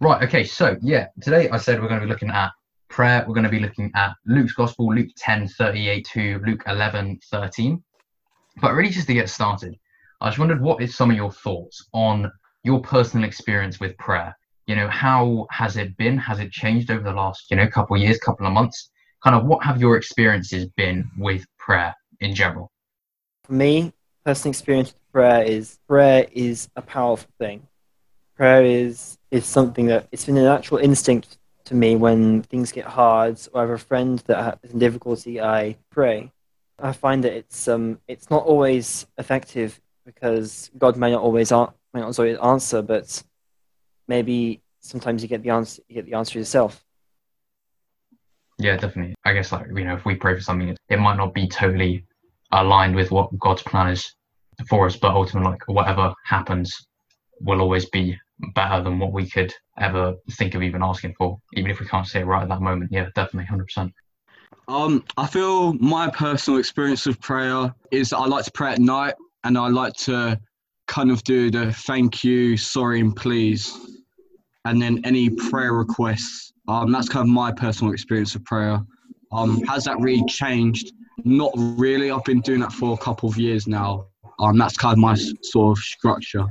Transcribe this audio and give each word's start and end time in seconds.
Right, 0.00 0.22
okay, 0.24 0.44
so 0.44 0.76
yeah, 0.82 1.06
today 1.20 1.48
I 1.50 1.56
said 1.56 1.80
we're 1.80 1.88
going 1.88 2.00
to 2.00 2.06
be 2.06 2.12
looking 2.12 2.30
at 2.30 2.50
prayer. 2.88 3.24
We're 3.26 3.34
going 3.34 3.44
to 3.44 3.50
be 3.50 3.60
looking 3.60 3.92
at 3.94 4.14
Luke's 4.26 4.52
Gospel, 4.52 4.92
Luke 4.92 5.10
10 5.16 5.48
38 5.48 6.06
to 6.12 6.38
Luke 6.44 6.62
11 6.66 7.20
13. 7.30 7.82
But 8.60 8.74
really, 8.74 8.90
just 8.90 9.06
to 9.06 9.14
get 9.14 9.28
started, 9.28 9.76
I 10.20 10.28
just 10.28 10.38
wondered 10.38 10.60
what 10.60 10.82
is 10.82 10.96
some 10.96 11.10
of 11.10 11.16
your 11.16 11.30
thoughts 11.30 11.86
on 11.92 12.30
your 12.64 12.80
personal 12.80 13.26
experience 13.26 13.78
with 13.78 13.96
prayer? 13.98 14.36
You 14.66 14.74
know, 14.74 14.88
how 14.88 15.46
has 15.50 15.76
it 15.76 15.96
been? 15.96 16.18
Has 16.18 16.40
it 16.40 16.50
changed 16.50 16.90
over 16.90 17.04
the 17.04 17.12
last, 17.12 17.50
you 17.50 17.56
know, 17.56 17.68
couple 17.68 17.96
of 17.96 18.02
years, 18.02 18.18
couple 18.18 18.46
of 18.46 18.52
months? 18.52 18.90
Kind 19.22 19.36
of 19.36 19.44
what 19.44 19.62
have 19.64 19.80
your 19.80 19.96
experiences 19.96 20.66
been 20.76 21.08
with 21.18 21.44
prayer 21.58 21.94
in 22.20 22.34
general? 22.34 22.72
For 23.44 23.52
me, 23.52 23.92
personal 24.24 24.50
experience 24.50 24.88
with 24.88 25.12
prayer 25.12 25.42
is 25.42 25.78
prayer 25.86 26.26
is 26.32 26.68
a 26.74 26.82
powerful 26.82 27.30
thing. 27.38 27.66
Prayer 28.36 28.64
is 28.64 29.18
is 29.34 29.44
something 29.44 29.86
that 29.86 30.06
it's 30.12 30.26
been 30.26 30.36
a 30.36 30.42
natural 30.44 30.78
instinct 30.78 31.38
to 31.64 31.74
me 31.74 31.96
when 31.96 32.42
things 32.42 32.70
get 32.70 32.86
hard 32.86 33.36
or 33.52 33.58
I 33.58 33.64
have 33.64 33.70
a 33.70 33.78
friend 33.78 34.20
that 34.26 34.60
has 34.62 34.72
difficulty, 34.72 35.40
I 35.40 35.76
pray. 35.90 36.30
I 36.78 36.92
find 36.92 37.24
that 37.24 37.32
it's 37.32 37.66
um 37.66 37.98
it's 38.06 38.30
not 38.30 38.44
always 38.44 39.06
effective 39.18 39.80
because 40.06 40.70
God 40.78 40.96
may 40.96 41.10
not 41.10 41.22
always 41.22 41.50
an- 41.50 41.72
may 41.92 42.00
not 42.00 42.16
always 42.16 42.38
answer, 42.38 42.80
but 42.80 43.08
maybe 44.06 44.60
sometimes 44.80 45.22
you 45.22 45.28
get 45.28 45.42
the 45.42 45.50
answer 45.50 45.82
you 45.88 45.96
get 45.96 46.06
the 46.06 46.14
answer 46.14 46.38
yourself. 46.38 46.84
Yeah, 48.58 48.76
definitely. 48.76 49.16
I 49.24 49.32
guess 49.32 49.50
like 49.50 49.66
you 49.66 49.84
know, 49.84 49.94
if 49.94 50.04
we 50.04 50.14
pray 50.14 50.34
for 50.34 50.42
something, 50.42 50.76
it 50.88 51.00
might 51.00 51.16
not 51.16 51.34
be 51.34 51.48
totally 51.48 52.04
aligned 52.52 52.94
with 52.94 53.10
what 53.10 53.36
God's 53.40 53.62
plan 53.62 53.88
is 53.88 54.14
for 54.68 54.86
us, 54.86 54.96
but 54.96 55.10
ultimately, 55.10 55.50
like 55.50 55.66
whatever 55.66 56.14
happens, 56.24 56.86
will 57.40 57.60
always 57.60 57.86
be 57.90 58.16
better 58.54 58.82
than 58.82 58.98
what 58.98 59.12
we 59.12 59.28
could 59.28 59.54
ever 59.78 60.14
think 60.32 60.54
of 60.54 60.62
even 60.62 60.82
asking 60.82 61.14
for, 61.16 61.38
even 61.54 61.70
if 61.70 61.80
we 61.80 61.86
can't 61.86 62.06
say 62.06 62.20
it 62.20 62.24
right 62.24 62.42
at 62.42 62.48
that 62.48 62.60
moment. 62.60 62.90
Yeah, 62.92 63.06
definitely, 63.14 63.46
hundred 63.46 63.66
percent. 63.66 63.92
Um, 64.68 65.04
I 65.16 65.26
feel 65.26 65.74
my 65.74 66.08
personal 66.08 66.58
experience 66.58 67.06
with 67.06 67.20
prayer 67.20 67.74
is 67.90 68.12
I 68.12 68.26
like 68.26 68.44
to 68.44 68.52
pray 68.52 68.72
at 68.72 68.78
night, 68.78 69.14
and 69.44 69.58
I 69.58 69.68
like 69.68 69.94
to 69.94 70.40
kind 70.86 71.10
of 71.10 71.22
do 71.24 71.50
the 71.50 71.72
thank 71.72 72.24
you, 72.24 72.56
sorry, 72.56 73.00
and 73.00 73.14
please, 73.14 73.78
and 74.64 74.80
then 74.80 75.00
any 75.04 75.30
prayer 75.30 75.72
requests. 75.72 76.52
Um, 76.66 76.92
that's 76.92 77.08
kind 77.08 77.28
of 77.28 77.28
my 77.28 77.52
personal 77.52 77.92
experience 77.92 78.34
of 78.34 78.44
prayer. 78.44 78.80
Um, 79.32 79.62
has 79.64 79.84
that 79.84 79.98
really 80.00 80.24
changed? 80.26 80.92
Not 81.24 81.52
really. 81.56 82.10
I've 82.10 82.24
been 82.24 82.40
doing 82.40 82.60
that 82.60 82.72
for 82.72 82.94
a 82.94 82.96
couple 82.96 83.28
of 83.28 83.36
years 83.36 83.66
now. 83.66 84.06
Um, 84.38 84.58
that's 84.58 84.76
kind 84.76 84.94
of 84.94 84.98
my 84.98 85.14
sort 85.42 85.76
of 85.76 85.82
structure. 85.82 86.46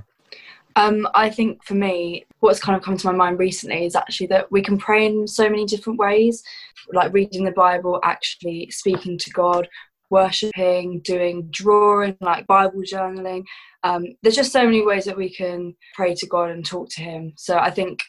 Um, 0.76 1.08
I 1.14 1.30
think 1.30 1.64
for 1.64 1.76
me, 1.76 2.26
what's 2.40 2.60
kind 2.60 2.76
of 2.76 2.84
come 2.84 2.98
to 2.98 3.08
my 3.08 3.14
mind 3.14 3.40
recently 3.40 3.86
is 3.86 3.96
actually 3.96 4.28
that 4.28 4.52
we 4.52 4.62
can 4.62 4.78
pray 4.78 5.06
in 5.06 5.28
so 5.28 5.50
many 5.50 5.66
different 5.66 6.00
ways, 6.00 6.44
like 6.92 7.14
reading 7.14 7.44
the 7.44 7.52
Bible, 7.52 8.00
actually 8.04 8.70
speaking 8.72 9.18
to 9.20 9.30
God, 9.30 9.68
worshipping, 10.10 11.00
doing 11.02 11.48
drawing, 11.52 12.18
like 12.22 12.48
Bible 12.48 12.82
journaling. 12.82 13.44
Um, 13.84 14.06
there's 14.22 14.36
just 14.36 14.52
so 14.52 14.66
many 14.66 14.86
ways 14.86 15.06
that 15.06 15.18
we 15.18 15.34
can 15.34 15.76
pray 15.94 16.16
to 16.16 16.28
God 16.28 16.50
and 16.50 16.66
talk 16.66 16.90
to 16.92 17.02
Him. 17.02 17.34
So 17.36 17.58
I 17.58 17.70
think, 17.70 18.00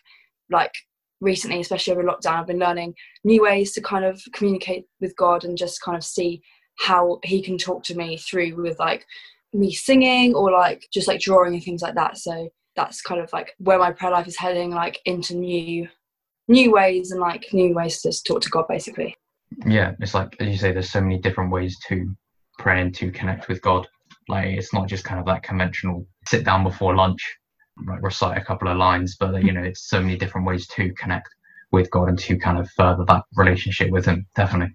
like 0.51 0.73
recently, 1.21 1.61
especially 1.61 1.93
over 1.93 2.05
lockdown, 2.05 2.41
I've 2.41 2.47
been 2.47 2.59
learning 2.59 2.95
new 3.25 3.43
ways 3.43 3.73
to 3.73 3.83
kind 3.83 4.05
of 4.05 4.23
communicate 4.33 4.87
with 5.01 5.17
God 5.17 5.45
and 5.45 5.59
just 5.59 5.83
kind 5.83 5.97
of 5.97 6.05
see 6.05 6.43
how 6.79 7.19
He 7.25 7.43
can 7.43 7.59
talk 7.59 7.83
to 7.85 7.95
me 7.95 8.17
through 8.17 8.57
with 8.57 8.79
like 8.79 9.05
me 9.55 9.73
singing 9.73 10.35
or 10.35 10.51
like 10.51 10.87
just 10.93 11.09
like 11.09 11.21
drawing 11.21 11.55
and 11.55 11.63
things 11.63 11.83
like 11.83 11.95
that. 11.95 12.19
So 12.19 12.49
that's 12.77 13.01
kind 13.01 13.21
of 13.21 13.33
like 13.33 13.55
where 13.59 13.79
my 13.79 13.93
prayer 13.93 14.13
life 14.13 14.27
is 14.27 14.37
heading, 14.37 14.71
like 14.71 15.01
into 15.05 15.35
new 15.35 15.89
new 16.47 16.73
ways 16.73 17.11
and 17.11 17.21
like 17.21 17.47
new 17.55 17.75
ways 17.75 18.03
to 18.03 18.13
talk 18.25 18.43
to 18.43 18.51
God 18.51 18.67
basically. 18.69 19.17
Yeah, 19.67 19.93
it's 20.01 20.15
like 20.15 20.37
as 20.41 20.49
you 20.49 20.59
say, 20.59 20.73
there's 20.73 20.91
so 20.91 21.01
many 21.01 21.19
different 21.19 21.51
ways 21.51 21.79
to 21.89 22.15
pray 22.59 22.81
and 22.81 22.95
to 22.97 23.11
connect 23.11 23.49
with 23.49 23.63
God. 23.63 23.87
Like 24.29 24.47
it's 24.47 24.73
not 24.73 24.89
just 24.89 25.05
kind 25.05 25.21
of 25.21 25.27
that 25.27 25.43
conventional 25.43 26.07
sit 26.27 26.45
down 26.45 26.65
before 26.65 26.97
lunch, 26.97 27.23
recite 27.77 28.39
a 28.39 28.45
couple 28.45 28.69
of 28.69 28.77
lines, 28.77 29.17
but 29.19 29.43
you 29.43 29.53
know, 29.53 29.63
it's 29.63 29.89
so 29.89 30.01
many 30.01 30.17
different 30.17 30.47
ways 30.47 30.67
to 30.69 30.93
connect 30.95 31.29
with 31.73 31.91
God 31.91 32.09
and 32.09 32.19
to 32.21 32.37
kind 32.39 32.59
of 32.59 32.71
further 32.71 33.05
that 33.07 33.23
relationship 33.37 33.91
with 33.91 34.07
Him. 34.07 34.27
Definitely. 34.35 34.75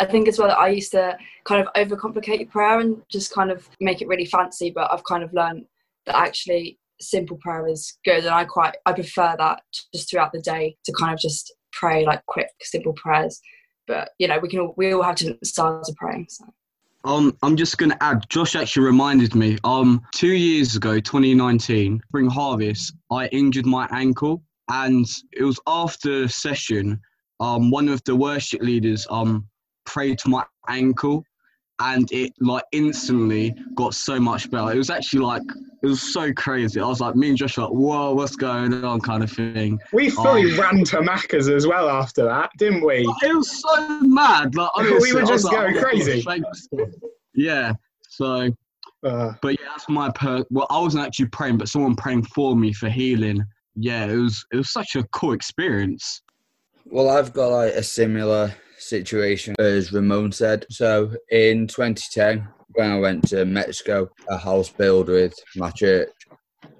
I 0.00 0.04
think 0.04 0.26
as 0.28 0.38
well 0.38 0.48
that 0.48 0.58
I 0.58 0.68
used 0.68 0.90
to 0.92 1.16
kind 1.44 1.64
of 1.64 1.72
overcomplicate 1.74 2.50
prayer 2.50 2.80
and 2.80 3.00
just 3.10 3.32
kind 3.32 3.50
of 3.50 3.68
make 3.80 4.02
it 4.02 4.08
really 4.08 4.24
fancy, 4.26 4.70
but 4.70 4.90
I've 4.92 5.04
kind 5.04 5.22
of 5.22 5.32
learned 5.32 5.66
that 6.06 6.16
actually 6.16 6.78
simple 7.00 7.36
prayer 7.40 7.68
is 7.68 7.98
good, 8.04 8.24
and 8.24 8.34
I 8.34 8.44
quite 8.44 8.76
I 8.86 8.92
prefer 8.92 9.34
that 9.38 9.62
just 9.92 10.10
throughout 10.10 10.32
the 10.32 10.40
day 10.40 10.76
to 10.84 10.92
kind 10.92 11.12
of 11.12 11.20
just 11.20 11.54
pray 11.72 12.04
like 12.04 12.24
quick, 12.26 12.48
simple 12.62 12.92
prayers. 12.94 13.40
But 13.86 14.10
you 14.18 14.28
know, 14.28 14.38
we 14.38 14.48
can 14.48 14.60
all, 14.60 14.74
we 14.76 14.92
all 14.92 15.02
have 15.02 15.16
different 15.16 15.46
styles 15.46 15.88
of 15.88 15.96
praying. 15.96 16.26
So. 16.28 16.44
Um, 17.04 17.36
I'm 17.42 17.56
just 17.56 17.76
gonna 17.78 17.98
add. 18.00 18.24
Josh 18.30 18.56
actually 18.56 18.86
reminded 18.86 19.34
me. 19.34 19.58
Um, 19.62 20.02
two 20.14 20.32
years 20.32 20.74
ago, 20.74 20.98
2019, 20.98 22.00
spring 22.08 22.28
harvest, 22.28 22.94
I 23.10 23.26
injured 23.26 23.66
my 23.66 23.86
ankle, 23.92 24.42
and 24.70 25.06
it 25.32 25.44
was 25.44 25.60
after 25.66 26.26
session. 26.28 27.00
Um, 27.40 27.70
one 27.70 27.88
of 27.88 28.02
the 28.04 28.14
worship 28.14 28.62
leaders 28.62 29.06
um 29.10 29.46
prayed 29.84 30.18
to 30.18 30.28
my 30.28 30.44
ankle 30.68 31.24
and 31.80 32.10
it 32.12 32.32
like 32.40 32.62
instantly 32.72 33.54
got 33.74 33.94
so 33.94 34.20
much 34.20 34.50
better. 34.50 34.72
It 34.72 34.78
was 34.78 34.90
actually 34.90 35.20
like 35.20 35.42
it 35.82 35.86
was 35.86 36.12
so 36.12 36.32
crazy. 36.32 36.80
I 36.80 36.86
was 36.86 37.00
like, 37.00 37.16
me 37.16 37.30
and 37.30 37.38
Josh 37.38 37.56
were 37.56 37.64
like, 37.64 37.72
whoa, 37.72 38.14
what's 38.14 38.36
going 38.36 38.72
on, 38.84 39.00
kind 39.00 39.22
of 39.22 39.30
thing. 39.30 39.78
We 39.92 40.10
fully 40.10 40.52
um, 40.52 40.60
ran 40.60 40.84
to 40.84 40.98
Macca's 40.98 41.48
as 41.48 41.66
well 41.66 41.90
after 41.90 42.24
that, 42.24 42.50
didn't 42.58 42.84
we? 42.84 43.06
It 43.22 43.34
was 43.34 43.60
so 43.60 44.00
mad. 44.00 44.54
Like 44.54 44.70
honestly, 44.76 45.12
we 45.12 45.20
were 45.20 45.26
just 45.26 45.50
going 45.50 45.76
oh, 45.76 45.82
crazy. 45.82 46.24
Yeah. 47.34 47.72
So, 48.08 48.50
uh, 49.04 49.32
but 49.42 49.60
yeah, 49.60 49.66
that's 49.70 49.88
my 49.88 50.10
per. 50.10 50.44
Well, 50.50 50.66
I 50.70 50.78
wasn't 50.78 51.04
actually 51.04 51.26
praying, 51.26 51.58
but 51.58 51.68
someone 51.68 51.96
praying 51.96 52.24
for 52.24 52.54
me 52.54 52.72
for 52.72 52.88
healing. 52.88 53.44
Yeah, 53.74 54.06
it 54.06 54.16
was 54.16 54.46
it 54.52 54.56
was 54.56 54.72
such 54.72 54.94
a 54.94 55.02
cool 55.12 55.32
experience. 55.32 56.22
Well, 56.86 57.10
I've 57.10 57.32
got 57.32 57.48
like 57.48 57.72
a 57.72 57.82
similar 57.82 58.54
situation, 58.88 59.54
as 59.58 59.92
Ramon 59.92 60.32
said. 60.32 60.66
So 60.70 61.12
in 61.30 61.66
2010, 61.66 62.46
when 62.74 62.90
I 62.90 62.98
went 62.98 63.28
to 63.28 63.44
Mexico, 63.44 64.08
a 64.28 64.36
house 64.36 64.68
build 64.68 65.08
with 65.08 65.34
my 65.56 65.70
church, 65.70 66.10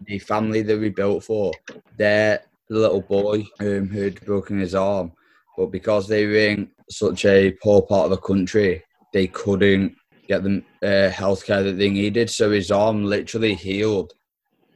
the 0.07 0.19
family 0.19 0.63
that 0.63 0.79
we 0.79 0.89
built 0.89 1.25
for, 1.25 1.53
their 1.97 2.41
little 2.71 3.01
boy 3.01 3.45
um, 3.61 3.89
who'd 3.89 4.25
broken 4.25 4.59
his 4.59 4.75
arm, 4.75 5.13
but 5.57 5.67
because 5.67 6.09
they 6.09 6.27
were 6.27 6.35
in 6.35 6.71
such 6.91 7.25
a 7.25 7.53
poor 7.63 7.83
part 7.83 8.07
of 8.07 8.11
the 8.11 8.17
country, 8.19 8.83
they 9.13 9.27
couldn't 9.29 9.95
get 10.27 10.43
the 10.43 10.63
uh, 10.83 11.11
healthcare 11.11 11.63
that 11.63 11.79
they 11.79 11.91
needed. 11.91 12.29
So 12.31 12.51
his 12.51 12.71
arm 12.71 13.05
literally 13.05 13.55
healed 13.55 14.13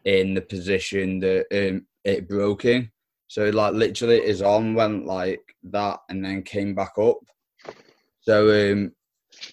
in 0.05 0.35
the 0.35 0.41
position 0.41 1.19
that 1.21 1.47
um, 1.53 1.87
it 2.05 2.29
broke 2.29 2.65
in. 2.65 2.91
So 3.27 3.51
like 3.51 3.75
literally 3.75 4.21
his 4.21 4.41
arm 4.41 4.75
went 4.75 5.07
like 5.07 5.41
that 5.73 6.01
and 6.09 6.25
then 6.25 6.43
came 6.43 6.75
back 6.75 6.93
up. 6.99 7.19
So 8.21 8.73
um, 8.73 8.93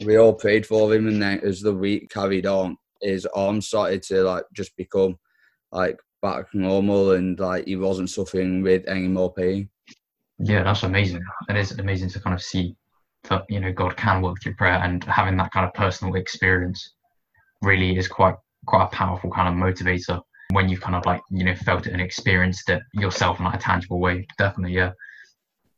we 0.05 0.17
all 0.17 0.33
prayed 0.33 0.65
for 0.65 0.93
him, 0.93 1.07
and 1.07 1.21
then 1.21 1.39
as 1.41 1.61
the 1.61 1.73
week 1.73 2.09
carried 2.09 2.45
on, 2.45 2.77
his 3.01 3.25
arm 3.27 3.61
started 3.61 4.01
to 4.03 4.23
like 4.23 4.43
just 4.53 4.75
become 4.77 5.17
like 5.71 5.97
back 6.21 6.45
normal, 6.53 7.11
and 7.11 7.39
like 7.39 7.65
he 7.65 7.75
wasn't 7.75 8.09
suffering 8.09 8.61
with 8.61 8.87
any 8.87 9.07
more 9.07 9.33
pain. 9.33 9.69
Yeah, 10.39 10.63
that's 10.63 10.83
amazing. 10.83 11.23
It 11.49 11.55
is 11.55 11.71
amazing 11.71 12.09
to 12.09 12.19
kind 12.19 12.33
of 12.33 12.41
see 12.41 12.75
that 13.29 13.45
you 13.49 13.59
know 13.59 13.71
God 13.71 13.95
can 13.97 14.21
work 14.21 14.37
through 14.41 14.55
prayer, 14.55 14.79
and 14.83 15.03
having 15.05 15.37
that 15.37 15.51
kind 15.51 15.65
of 15.65 15.73
personal 15.73 16.15
experience 16.15 16.93
really 17.61 17.97
is 17.97 18.07
quite 18.07 18.35
quite 18.65 18.85
a 18.85 18.95
powerful 18.95 19.29
kind 19.29 19.47
of 19.47 19.53
motivator 19.53 20.21
when 20.51 20.69
you've 20.69 20.81
kind 20.81 20.95
of 20.95 21.05
like 21.05 21.21
you 21.29 21.43
know 21.43 21.55
felt 21.55 21.87
it 21.87 21.93
and 21.93 22.01
experienced 22.01 22.69
it 22.69 22.81
yourself 22.93 23.39
in 23.39 23.45
like 23.45 23.55
a 23.55 23.59
tangible 23.59 24.00
way. 24.00 24.25
Definitely, 24.38 24.75
yeah. 24.75 24.91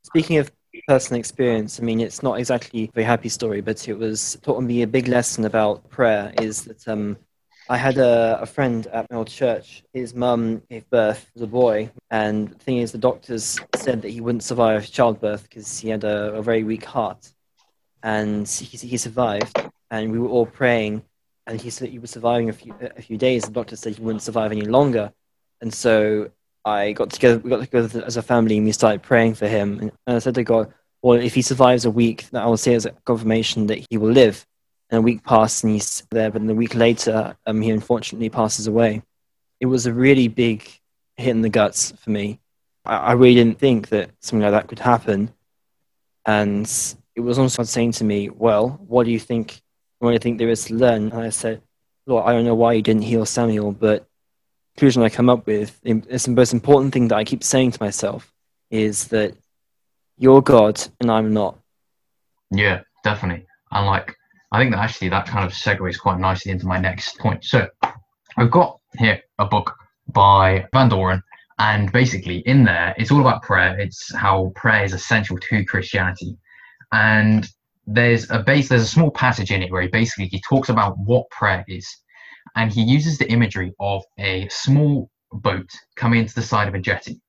Speaking 0.07 0.37
of 0.37 0.49
personal 0.87 1.19
experience, 1.19 1.81
I 1.81 1.83
mean, 1.83 1.99
it's 1.99 2.23
not 2.23 2.39
exactly 2.39 2.85
a 2.85 2.91
very 2.93 3.03
happy 3.03 3.27
story, 3.27 3.59
but 3.59 3.89
it 3.89 3.97
was 3.97 4.37
taught 4.41 4.63
me 4.63 4.81
a 4.81 4.87
big 4.87 5.09
lesson 5.09 5.43
about 5.43 5.89
prayer. 5.89 6.31
Is 6.41 6.63
that 6.63 6.87
um, 6.87 7.17
I 7.69 7.75
had 7.75 7.97
a, 7.97 8.39
a, 8.41 8.45
friend 8.45 8.87
at 8.87 9.11
my 9.11 9.17
old 9.17 9.27
church. 9.27 9.83
His 9.93 10.15
mum 10.15 10.61
gave 10.69 10.89
birth 10.89 11.29
as 11.35 11.41
a 11.41 11.47
boy, 11.47 11.91
and 12.09 12.47
the 12.47 12.55
thing 12.55 12.77
is, 12.77 12.93
the 12.93 12.97
doctors 12.97 13.59
said 13.75 14.01
that 14.01 14.09
he 14.09 14.21
wouldn't 14.21 14.43
survive 14.43 14.89
childbirth 14.89 15.43
because 15.43 15.77
he 15.77 15.89
had 15.89 16.05
a, 16.05 16.35
a, 16.35 16.41
very 16.41 16.63
weak 16.63 16.85
heart, 16.85 17.33
and 18.01 18.47
he, 18.47 18.77
he 18.77 18.95
survived. 18.95 19.61
And 19.91 20.13
we 20.13 20.19
were 20.19 20.29
all 20.29 20.45
praying, 20.45 21.03
and 21.47 21.59
he 21.59 21.69
said 21.69 21.89
he 21.89 21.99
was 21.99 22.11
surviving 22.11 22.47
a 22.47 22.53
few 22.53 22.73
a 22.79 23.01
few 23.01 23.17
days. 23.17 23.43
The 23.43 23.51
doctor 23.51 23.75
said 23.75 23.95
he 23.95 24.01
wouldn't 24.01 24.23
survive 24.23 24.53
any 24.53 24.61
longer, 24.61 25.11
and 25.59 25.73
so 25.73 26.31
I 26.65 26.91
got 26.91 27.11
together, 27.11 27.39
we 27.39 27.49
got 27.49 27.61
together 27.61 28.03
as 28.05 28.17
a 28.17 28.21
family 28.21 28.57
and 28.57 28.65
we 28.65 28.71
started 28.71 29.01
praying 29.01 29.35
for 29.35 29.47
him. 29.47 29.79
And 29.79 29.91
I 30.07 30.19
said 30.19 30.35
to 30.35 30.43
God, 30.43 30.73
well, 31.01 31.19
if 31.19 31.35
he 31.35 31.41
survives 31.41 31.85
a 31.85 31.91
week, 31.91 32.25
I 32.33 32.45
will 32.45 32.57
say 32.57 32.73
as 32.73 32.85
a 32.85 32.91
confirmation 33.05 33.67
that 33.67 33.85
he 33.89 33.97
will 33.97 34.11
live. 34.11 34.45
And 34.89 34.99
a 34.99 35.01
week 35.01 35.23
passed 35.23 35.63
and 35.63 35.73
he's 35.73 36.03
there, 36.11 36.31
but 36.31 36.41
then 36.41 36.49
a 36.49 36.53
week 36.53 36.73
later, 36.73 37.35
um, 37.45 37.61
he 37.61 37.69
unfortunately 37.69 38.29
passes 38.29 38.67
away. 38.67 39.03
It 39.59 39.65
was 39.65 39.85
a 39.85 39.93
really 39.93 40.29
big 40.29 40.69
hit 41.17 41.31
in 41.31 41.41
the 41.41 41.49
guts 41.49 41.91
for 41.99 42.09
me. 42.09 42.39
I, 42.85 42.97
I 42.97 43.11
really 43.13 43.35
didn't 43.35 43.59
think 43.59 43.89
that 43.89 44.11
something 44.21 44.43
like 44.43 44.51
that 44.51 44.67
could 44.67 44.79
happen. 44.79 45.33
And 46.25 46.71
it 47.15 47.21
was 47.21 47.37
also 47.37 47.63
saying 47.63 47.93
to 47.93 48.05
me, 48.05 48.29
Well, 48.29 48.69
what 48.87 49.05
do 49.05 49.11
you 49.11 49.19
think? 49.19 49.61
What 49.99 50.09
do 50.09 50.13
you 50.13 50.19
think 50.19 50.37
there 50.37 50.49
is 50.49 50.65
to 50.65 50.75
learn? 50.75 51.11
And 51.11 51.21
I 51.21 51.29
said, 51.29 51.61
Lord, 52.05 52.25
I 52.25 52.31
don't 52.31 52.45
know 52.45 52.55
why 52.55 52.73
you 52.73 52.81
didn't 52.81 53.01
heal 53.01 53.25
Samuel, 53.25 53.73
but 53.73 54.06
conclusion 54.77 55.01
I 55.01 55.09
come 55.09 55.27
up 55.27 55.47
with, 55.47 55.79
it's 55.83 56.25
the 56.25 56.31
most 56.31 56.53
important 56.53 56.93
thing 56.93 57.07
that 57.07 57.15
I 57.15 57.23
keep 57.23 57.43
saying 57.43 57.71
to 57.71 57.83
myself 57.83 58.31
is 58.69 59.07
that 59.07 59.35
you're 60.19 60.41
God 60.41 60.79
and 61.01 61.09
I'm 61.09 61.33
not. 61.33 61.57
Yeah, 62.51 62.81
definitely. 63.03 63.47
And 63.71 63.87
like, 63.87 64.15
I 64.51 64.59
think 64.59 64.71
that 64.71 64.79
actually 64.79 65.09
that 65.09 65.25
kind 65.25 65.43
of 65.45 65.51
segues 65.51 65.99
quite 65.99 66.19
nicely 66.19 66.51
into 66.51 66.67
my 66.67 66.79
next 66.79 67.17
point. 67.17 67.43
So, 67.43 67.67
I've 68.37 68.51
got 68.51 68.79
here 68.99 69.19
a 69.39 69.47
book 69.47 69.73
by 70.09 70.67
Van 70.71 70.89
Doren, 70.89 71.23
and 71.57 71.91
basically 71.91 72.37
in 72.39 72.63
there, 72.63 72.93
it's 72.99 73.11
all 73.11 73.21
about 73.21 73.41
prayer. 73.41 73.79
It's 73.79 74.13
how 74.13 74.51
prayer 74.55 74.85
is 74.85 74.93
essential 74.93 75.39
to 75.39 75.65
Christianity, 75.65 76.37
and 76.91 77.49
there's 77.87 78.29
a 78.29 78.39
base, 78.39 78.69
there's 78.69 78.83
a 78.83 78.87
small 78.87 79.09
passage 79.09 79.49
in 79.49 79.63
it 79.63 79.71
where 79.71 79.81
he 79.81 79.87
basically 79.87 80.27
he 80.27 80.39
talks 80.41 80.69
about 80.69 80.99
what 80.99 81.27
prayer 81.31 81.65
is, 81.67 81.87
and 82.57 82.73
he 82.73 82.81
uses 82.81 83.17
the 83.17 83.31
imagery 83.31 83.71
of 83.79 84.03
a 84.17 84.49
small 84.49 85.09
boat 85.31 85.69
coming 85.95 86.19
into 86.19 86.33
the 86.33 86.41
side 86.41 86.67
of 86.67 86.73
a 86.73 86.79
jetty. 86.79 87.21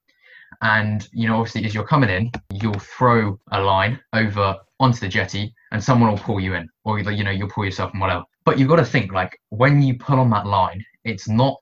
And 0.63 1.07
you 1.13 1.29
know 1.29 1.37
obviously 1.37 1.65
as 1.67 1.75
you're 1.75 1.87
coming 1.87 2.11
in 2.11 2.33
you'll 2.51 2.79
throw 2.81 3.39
a 3.53 3.61
line 3.61 4.01
over 4.15 4.57
onto 4.81 4.99
the 4.99 5.09
jetty 5.09 5.55
and 5.71 5.85
someone 5.85 6.11
will 6.11 6.19
pull 6.19 6.41
you 6.41 6.55
in 6.55 6.69
or 6.85 6.99
you 6.99 7.23
know 7.23 7.31
you'll 7.31 7.51
pull 7.51 7.65
yourself 7.65 7.93
and 7.93 8.01
whatever. 8.01 8.25
But 8.45 8.59
you've 8.59 8.69
got 8.69 8.77
to 8.77 8.85
think 8.85 9.13
like 9.13 9.39
when 9.51 9.83
you 9.83 9.99
pull 9.99 10.19
on 10.19 10.31
that 10.31 10.47
line 10.47 10.85
it's 11.05 11.29
not 11.29 11.61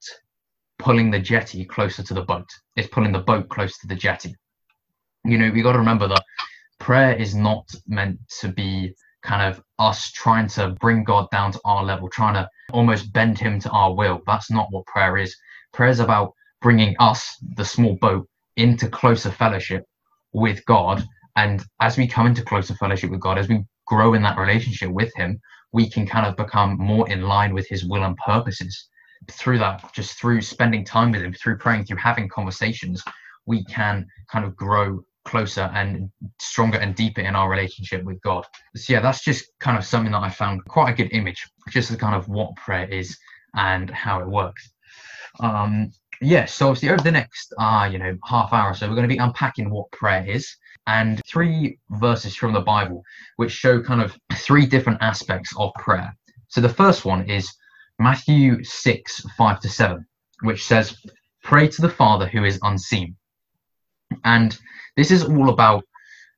pulling 0.78 1.10
the 1.10 1.18
jetty 1.18 1.64
closer 1.64 2.02
to 2.04 2.14
the 2.14 2.22
boat. 2.22 2.48
It's 2.76 2.88
pulling 2.88 3.12
the 3.12 3.18
boat 3.18 3.48
closer 3.48 3.74
to 3.80 3.88
the 3.88 3.96
jetty. 3.96 4.34
You 5.24 5.38
know 5.38 5.50
we 5.50 5.62
got 5.62 5.72
to 5.72 5.78
remember 5.78 6.06
that 6.08 6.22
prayer 6.78 7.14
is 7.16 7.34
not 7.34 7.68
meant 7.88 8.20
to 8.40 8.48
be 8.48 8.94
kind 9.26 9.43
of 9.43 9.62
us 9.78 10.11
trying 10.12 10.46
to 10.46 10.70
bring 10.81 11.05
god 11.05 11.26
down 11.31 11.52
to 11.52 11.61
our 11.64 11.84
level 11.84 12.08
trying 12.08 12.34
to 12.34 12.49
almost 12.73 13.12
bend 13.12 13.38
him 13.38 13.61
to 13.61 13.70
our 13.70 13.94
will 13.94 14.20
that's 14.26 14.50
not 14.50 14.69
what 14.70 14.87
prayer 14.87 15.17
is 15.19 15.37
prayer 15.73 15.90
is 15.90 16.00
about 16.00 16.32
bringing 16.62 16.96
us 16.99 17.37
the 17.56 17.64
small 17.64 17.96
boat 18.00 18.26
into 18.56 18.88
closer 18.88 19.31
fellowship 19.31 19.84
with 20.32 20.64
God. 20.67 21.05
And 21.37 21.62
as 21.81 21.96
we 21.96 22.06
come 22.06 22.26
into 22.26 22.43
closer 22.43 22.75
fellowship 22.75 23.11
with 23.11 23.20
God, 23.20 23.38
as 23.38 23.49
we 23.49 23.64
grow 23.87 24.14
in 24.14 24.23
that 24.23 24.38
relationship 24.38 24.90
with 24.90 25.14
Him, 25.14 25.38
we 25.73 25.90
can 25.90 26.06
kind 26.06 26.26
of 26.26 26.37
become 26.37 26.78
more 26.78 27.08
in 27.08 27.23
line 27.23 27.52
with 27.52 27.69
His 27.69 27.84
will 27.84 28.05
and 28.05 28.17
purposes. 28.17 28.88
Through 29.31 29.58
that, 29.58 29.93
just 29.93 30.19
through 30.19 30.40
spending 30.43 30.84
time 30.84 31.12
with 31.12 31.23
Him, 31.23 31.34
through 31.34 31.58
praying, 31.58 31.84
through 31.84 31.99
having 31.99 32.28
conversations, 32.28 33.02
we 33.46 33.64
can 33.64 34.06
kind 34.31 34.44
of 34.44 34.56
grow 34.56 35.00
closer 35.26 35.70
and 35.75 36.11
stronger 36.40 36.78
and 36.78 36.94
deeper 36.94 37.20
in 37.20 37.37
our 37.37 37.50
relationship 37.50 38.05
with 38.05 38.20
God. 38.23 38.46
So, 38.75 38.94
yeah, 38.94 39.00
that's 39.00 39.23
just 39.23 39.50
kind 39.61 39.76
of 39.76 39.84
something 39.84 40.12
that 40.12 40.23
I 40.23 40.31
found 40.31 40.64
quite 40.64 40.90
a 40.90 40.94
good 40.94 41.12
image, 41.12 41.44
just 41.69 41.90
as 41.90 41.96
kind 41.96 42.14
of 42.14 42.28
what 42.28 42.56
prayer 42.56 42.88
is 42.88 43.19
and 43.55 43.90
how 43.90 44.20
it 44.20 44.28
works. 44.28 44.70
Um, 45.40 45.90
yes, 46.23 46.55
so 46.55 46.69
obviously 46.69 46.90
over 46.90 47.02
the 47.02 47.11
next 47.11 47.52
uh, 47.58 47.88
you 47.90 47.99
know, 47.99 48.17
half 48.25 48.52
hour 48.52 48.70
or 48.70 48.75
so, 48.75 48.88
we're 48.88 48.94
going 48.94 49.08
to 49.08 49.14
be 49.14 49.20
unpacking 49.20 49.69
what 49.69 49.90
prayer 49.93 50.25
is 50.26 50.56
and 50.87 51.20
three 51.26 51.78
verses 51.90 52.37
from 52.37 52.52
the 52.52 52.61
Bible 52.61 53.02
which 53.37 53.50
show 53.50 53.82
kind 53.82 54.00
of 54.00 54.17
three 54.34 54.67
different 54.67 55.02
aspects 55.02 55.52
of 55.58 55.73
prayer. 55.75 56.14
So 56.49 56.61
the 56.61 56.69
first 56.69 57.05
one 57.05 57.28
is 57.28 57.52
Matthew 57.99 58.62
6, 58.62 59.20
5 59.37 59.61
to 59.61 59.69
7, 59.69 60.06
which 60.43 60.64
says, 60.64 60.96
Pray 61.43 61.69
to 61.69 61.82
the 61.82 61.88
Father 61.88 62.26
who 62.26 62.44
is 62.44 62.58
unseen. 62.62 63.17
And 64.25 64.56
this 64.96 65.10
is 65.10 65.25
all 65.25 65.50
about, 65.50 65.84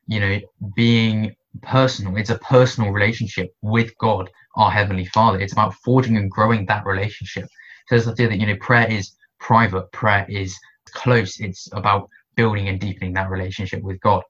you 0.06 0.20
know, 0.20 0.40
being 0.74 1.34
personal. 1.62 2.16
It's 2.16 2.30
a 2.30 2.38
personal 2.38 2.90
relationship 2.90 3.54
with 3.62 3.96
God, 3.98 4.30
our 4.56 4.70
Heavenly 4.70 5.06
Father. 5.06 5.40
It's 5.40 5.52
about 5.52 5.74
forging 5.74 6.16
and 6.16 6.30
growing 6.30 6.66
that 6.66 6.84
relationship. 6.84 7.44
So 7.44 7.94
there's 7.94 8.04
the 8.04 8.12
idea 8.12 8.28
that, 8.28 8.38
you 8.38 8.46
know, 8.46 8.56
prayer 8.60 8.90
is 8.90 9.12
private 9.40 9.90
prayer 9.92 10.26
is 10.28 10.56
close. 10.92 11.40
It's 11.40 11.68
about 11.72 12.08
building 12.36 12.68
and 12.68 12.80
deepening 12.80 13.12
that 13.14 13.30
relationship 13.30 13.82
with 13.82 14.00
God. 14.00 14.22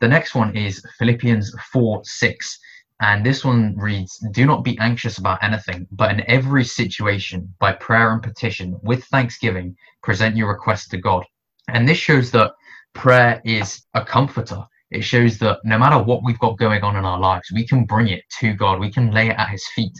The 0.00 0.08
next 0.08 0.34
one 0.34 0.56
is 0.56 0.84
Philippians 0.98 1.54
4 1.72 2.02
6. 2.04 2.58
And 3.00 3.26
this 3.26 3.44
one 3.44 3.76
reads, 3.76 4.18
Do 4.32 4.46
not 4.46 4.64
be 4.64 4.78
anxious 4.78 5.18
about 5.18 5.42
anything, 5.42 5.86
but 5.90 6.10
in 6.10 6.28
every 6.28 6.64
situation, 6.64 7.52
by 7.58 7.72
prayer 7.72 8.12
and 8.12 8.22
petition, 8.22 8.78
with 8.82 9.04
thanksgiving, 9.06 9.76
present 10.02 10.36
your 10.36 10.48
requests 10.48 10.88
to 10.88 10.98
God. 10.98 11.24
And 11.68 11.88
this 11.88 11.98
shows 11.98 12.30
that 12.30 12.52
prayer 12.94 13.40
is 13.44 13.84
a 13.94 14.04
comforter. 14.04 14.64
It 14.90 15.02
shows 15.02 15.38
that 15.38 15.58
no 15.64 15.78
matter 15.78 16.02
what 16.02 16.22
we've 16.24 16.38
got 16.38 16.58
going 16.58 16.82
on 16.82 16.96
in 16.96 17.04
our 17.04 17.18
lives, 17.18 17.50
we 17.52 17.66
can 17.66 17.84
bring 17.84 18.08
it 18.08 18.22
to 18.40 18.54
God. 18.54 18.80
We 18.80 18.92
can 18.92 19.10
lay 19.10 19.28
it 19.28 19.36
at 19.38 19.50
His 19.50 19.66
feet, 19.74 19.96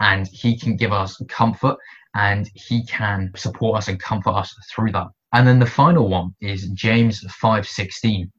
and 0.00 0.26
He 0.28 0.58
can 0.58 0.76
give 0.76 0.92
us 0.92 1.20
comfort 1.28 1.76
and 2.16 2.50
he 2.54 2.84
can 2.86 3.30
support 3.36 3.76
us 3.76 3.88
and 3.88 4.00
comfort 4.00 4.30
us 4.30 4.54
through 4.74 4.90
that. 4.90 5.08
And 5.32 5.46
then 5.46 5.58
the 5.58 5.66
final 5.66 6.08
one 6.08 6.34
is 6.40 6.68
James 6.70 7.22
5:16, 7.28 8.32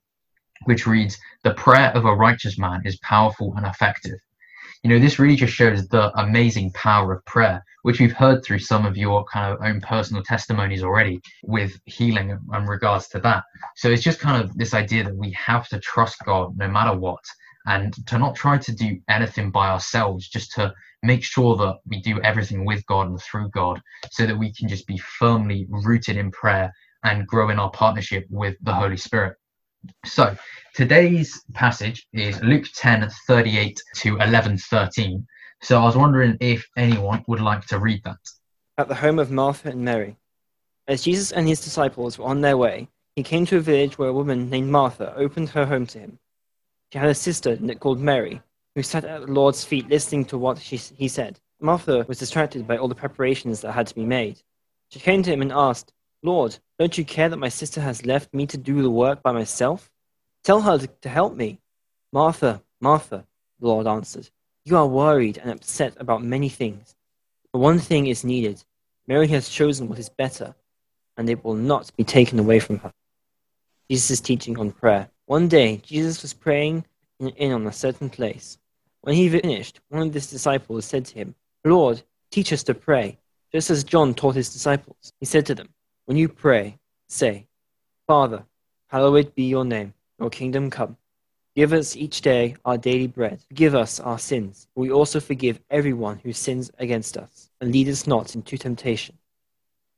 which 0.64 0.88
reads, 0.88 1.18
"The 1.44 1.54
prayer 1.54 1.92
of 1.92 2.06
a 2.06 2.16
righteous 2.16 2.58
man 2.58 2.82
is 2.86 2.98
powerful 3.00 3.54
and 3.56 3.68
effective." 3.68 4.20
You 4.84 4.90
know, 4.92 5.00
this 5.00 5.20
really 5.20 5.36
just 5.36 5.54
shows 5.54 5.88
the 5.88 6.12
amazing 6.20 6.72
power 6.72 7.14
of 7.14 7.26
prayer, 7.26 7.64
which 7.82 8.00
we've 8.00 8.14
heard 8.14 8.44
through 8.44 8.60
some 8.60 8.86
of 8.86 8.96
your 8.96 9.26
kind 9.26 9.54
of 9.54 9.62
own 9.62 9.82
personal 9.82 10.24
testimonies 10.24 10.84
already 10.84 11.20
with 11.44 11.80
healing 11.86 12.38
in 12.54 12.66
regards 12.66 13.08
to 13.10 13.20
that. 13.20 13.44
So 13.76 13.90
it's 13.90 14.04
just 14.04 14.20
kind 14.20 14.42
of 14.44 14.56
this 14.58 14.74
idea 14.74 15.04
that 15.04 15.16
we 15.16 15.32
have 15.32 15.68
to 15.70 15.80
trust 15.80 16.18
God 16.26 16.58
no 16.58 16.68
matter 16.68 16.98
what 16.98 17.24
and 17.66 17.94
to 18.08 18.18
not 18.18 18.36
try 18.36 18.58
to 18.58 18.72
do 18.74 18.98
anything 19.10 19.52
by 19.52 19.68
ourselves, 19.68 20.30
just 20.30 20.52
to 20.54 20.74
make 21.04 21.24
sure 21.24 21.56
that 21.58 21.76
we 21.88 22.02
do 22.02 22.20
everything 22.22 22.66
with 22.66 22.86
God 22.86 23.08
and 23.08 23.22
through 23.22 23.50
God 23.50 23.82
so 24.12 24.26
that 24.26 24.38
we 24.38 24.54
can 24.54 24.68
just 24.68 24.88
be 24.88 24.98
firmly 24.98 25.68
rooted 25.70 26.18
in 26.18 26.32
prayer 26.32 26.72
and 27.04 27.28
grow 27.28 27.50
in 27.50 27.60
our 27.60 27.72
partnership 27.72 28.26
with 28.30 28.56
the 28.62 28.74
Holy 28.74 28.98
Spirit. 28.98 29.36
So 30.06 30.36
today's 30.74 31.44
passage 31.54 32.08
is 32.14 32.42
Luke 32.42 32.66
10 32.76 33.10
38 33.28 33.82
to 33.96 34.18
11 34.18 34.58
13. 34.58 35.26
So 35.62 35.82
I 35.82 35.84
was 35.84 35.98
wondering 35.98 36.38
if 36.40 36.66
anyone 36.78 37.24
would 37.28 37.42
like 37.42 37.66
to 37.68 37.80
read 37.80 38.04
that. 38.04 38.18
At 38.78 38.88
the 38.88 38.96
home 38.96 39.20
of 39.20 39.32
Martha 39.32 39.70
and 39.70 39.84
Mary. 39.84 40.18
As 40.88 41.04
Jesus 41.04 41.32
and 41.32 41.48
his 41.48 41.62
disciples 41.62 42.18
were 42.18 42.26
on 42.26 42.42
their 42.42 42.58
way, 42.58 42.88
he 43.16 43.24
came 43.24 43.46
to 43.48 43.58
a 43.58 43.62
village 43.62 43.98
where 43.98 44.10
a 44.10 44.14
woman 44.14 44.50
named 44.50 44.70
Martha 44.70 45.14
opened 45.16 45.50
her 45.50 45.66
home 45.66 45.88
to 45.88 46.00
him. 46.00 46.20
She 46.94 47.00
had 47.00 47.10
a 47.10 47.16
sister 47.16 47.58
called 47.80 48.00
Mary 48.00 48.42
who 48.76 48.84
sat 48.84 49.04
at 49.04 49.22
the 49.22 49.32
Lord's 49.34 49.64
feet 49.64 49.90
listening 49.90 50.24
to 50.26 50.38
what 50.38 50.60
she, 50.60 50.78
he 50.78 51.08
said. 51.08 51.40
Martha 51.60 52.06
was 52.08 52.20
distracted 52.20 52.68
by 52.68 52.78
all 52.78 52.88
the 52.88 52.94
preparations 52.94 53.62
that 53.62 53.72
had 53.72 53.88
to 53.88 53.96
be 53.96 54.06
made. 54.06 54.40
She 54.90 55.00
came 55.00 55.24
to 55.24 55.32
him 55.32 55.42
and 55.42 55.52
asked, 55.52 55.94
Lord, 56.22 56.58
don't 56.80 56.98
you 56.98 57.06
care 57.06 57.30
that 57.30 57.38
my 57.38 57.50
sister 57.50 57.82
has 57.82 58.06
left 58.06 58.34
me 58.34 58.46
to 58.48 58.58
do 58.58 58.82
the 58.82 58.90
work 58.90 59.24
by 59.24 59.32
myself? 59.32 59.90
Tell 60.44 60.62
her 60.62 60.78
to, 60.78 61.10
help 61.10 61.36
me. 61.36 61.60
Martha, 62.14 62.62
Martha, 62.80 63.26
the 63.60 63.68
Lord 63.68 63.88
answered, 63.88 64.30
you 64.64 64.76
are 64.76 64.86
worried 64.86 65.38
and 65.38 65.50
upset 65.50 65.94
about 65.98 66.24
many 66.24 66.50
things. 66.50 66.94
But 67.54 67.60
one 67.60 67.80
thing 67.80 68.08
is 68.08 68.24
needed. 68.24 68.64
Mary 69.08 69.28
has 69.30 69.48
chosen 69.48 69.88
what 69.88 69.98
is 69.98 70.10
better, 70.10 70.54
and 71.16 71.30
it 71.30 71.44
will 71.44 71.54
not 71.54 71.90
be 71.96 72.04
taken 72.04 72.38
away 72.38 72.60
from 72.60 72.80
her. 72.80 72.92
Jesus 73.90 74.20
teaching 74.20 74.60
on 74.60 74.72
prayer. 74.72 75.10
One 75.26 75.48
day, 75.48 75.78
Jesus 75.78 76.22
was 76.22 76.34
praying 76.34 76.84
in 77.20 77.54
on 77.54 77.66
a 77.66 77.72
certain 77.72 78.10
place. 78.10 78.58
When 79.02 79.16
he 79.16 79.30
finished, 79.30 79.80
one 79.88 80.08
of 80.08 80.14
his 80.14 80.30
disciples 80.30 80.84
said 80.84 81.06
to 81.06 81.16
him, 81.16 81.34
Lord, 81.64 82.04
teach 82.30 82.52
us 82.52 82.64
to 82.64 82.74
pray, 82.74 83.18
just 83.54 83.70
as 83.70 83.86
John 83.86 84.14
taught 84.14 84.36
his 84.36 84.52
disciples. 84.52 85.14
He 85.22 85.26
said 85.26 85.46
to 85.46 85.56
them, 85.56 85.70
When 86.08 86.16
you 86.16 86.30
pray, 86.30 86.80
say, 87.10 87.48
Father, 88.08 88.46
hallowed 88.88 89.36
be 89.36 89.44
your 89.44 89.66
name, 89.66 89.94
your 90.18 90.30
kingdom 90.30 90.70
come. 90.70 90.96
Give 91.54 91.74
us 91.74 91.98
each 91.98 92.22
day 92.22 92.56
our 92.64 92.78
daily 92.78 93.08
bread. 93.08 93.42
Forgive 93.50 93.76
us 93.76 94.00
our 94.00 94.18
sins. 94.18 94.70
We 94.74 94.90
also 94.90 95.20
forgive 95.20 95.60
everyone 95.70 96.20
who 96.20 96.32
sins 96.32 96.72
against 96.80 97.18
us. 97.18 97.50
And 97.60 97.74
lead 97.74 97.90
us 97.90 98.08
not 98.08 98.36
into 98.36 98.58
temptation. 98.58 99.18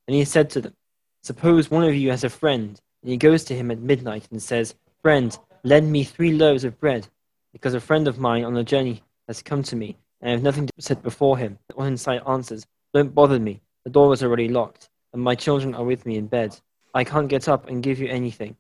And 0.07 0.15
he 0.15 0.25
said 0.25 0.49
to 0.49 0.61
them, 0.61 0.73
Suppose 1.21 1.69
one 1.69 1.83
of 1.83 1.93
you 1.93 2.09
has 2.09 2.23
a 2.23 2.29
friend, 2.29 2.81
and 3.03 3.11
he 3.11 3.17
goes 3.17 3.43
to 3.43 3.55
him 3.55 3.69
at 3.69 3.77
midnight 3.77 4.27
and 4.31 4.41
says, 4.41 4.73
Friend, 5.03 5.37
lend 5.63 5.91
me 5.91 6.03
three 6.03 6.31
loaves 6.31 6.63
of 6.63 6.79
bread 6.79 7.07
because 7.53 7.75
a 7.75 7.79
friend 7.79 8.07
of 8.07 8.17
mine 8.17 8.45
on 8.45 8.57
a 8.57 8.63
journey 8.63 9.03
has 9.27 9.43
come 9.43 9.61
to 9.61 9.75
me, 9.75 9.95
and 10.21 10.29
I 10.29 10.33
have 10.33 10.41
nothing 10.41 10.65
to 10.65 10.73
set 10.79 11.03
before 11.03 11.37
him. 11.37 11.59
The 11.67 11.75
one 11.75 11.89
inside 11.89 12.23
answers, 12.27 12.65
Don't 12.95 13.13
bother 13.13 13.39
me. 13.39 13.61
The 13.83 13.91
door 13.91 14.11
is 14.11 14.23
already 14.23 14.47
locked, 14.47 14.89
and 15.13 15.21
my 15.21 15.35
children 15.35 15.75
are 15.75 15.83
with 15.83 16.05
me 16.05 16.17
in 16.17 16.27
bed. 16.27 16.59
I 16.93 17.03
can't 17.03 17.27
get 17.27 17.47
up 17.47 17.67
and 17.67 17.83
give 17.83 17.99
you 17.99 18.07
anything. 18.07 18.55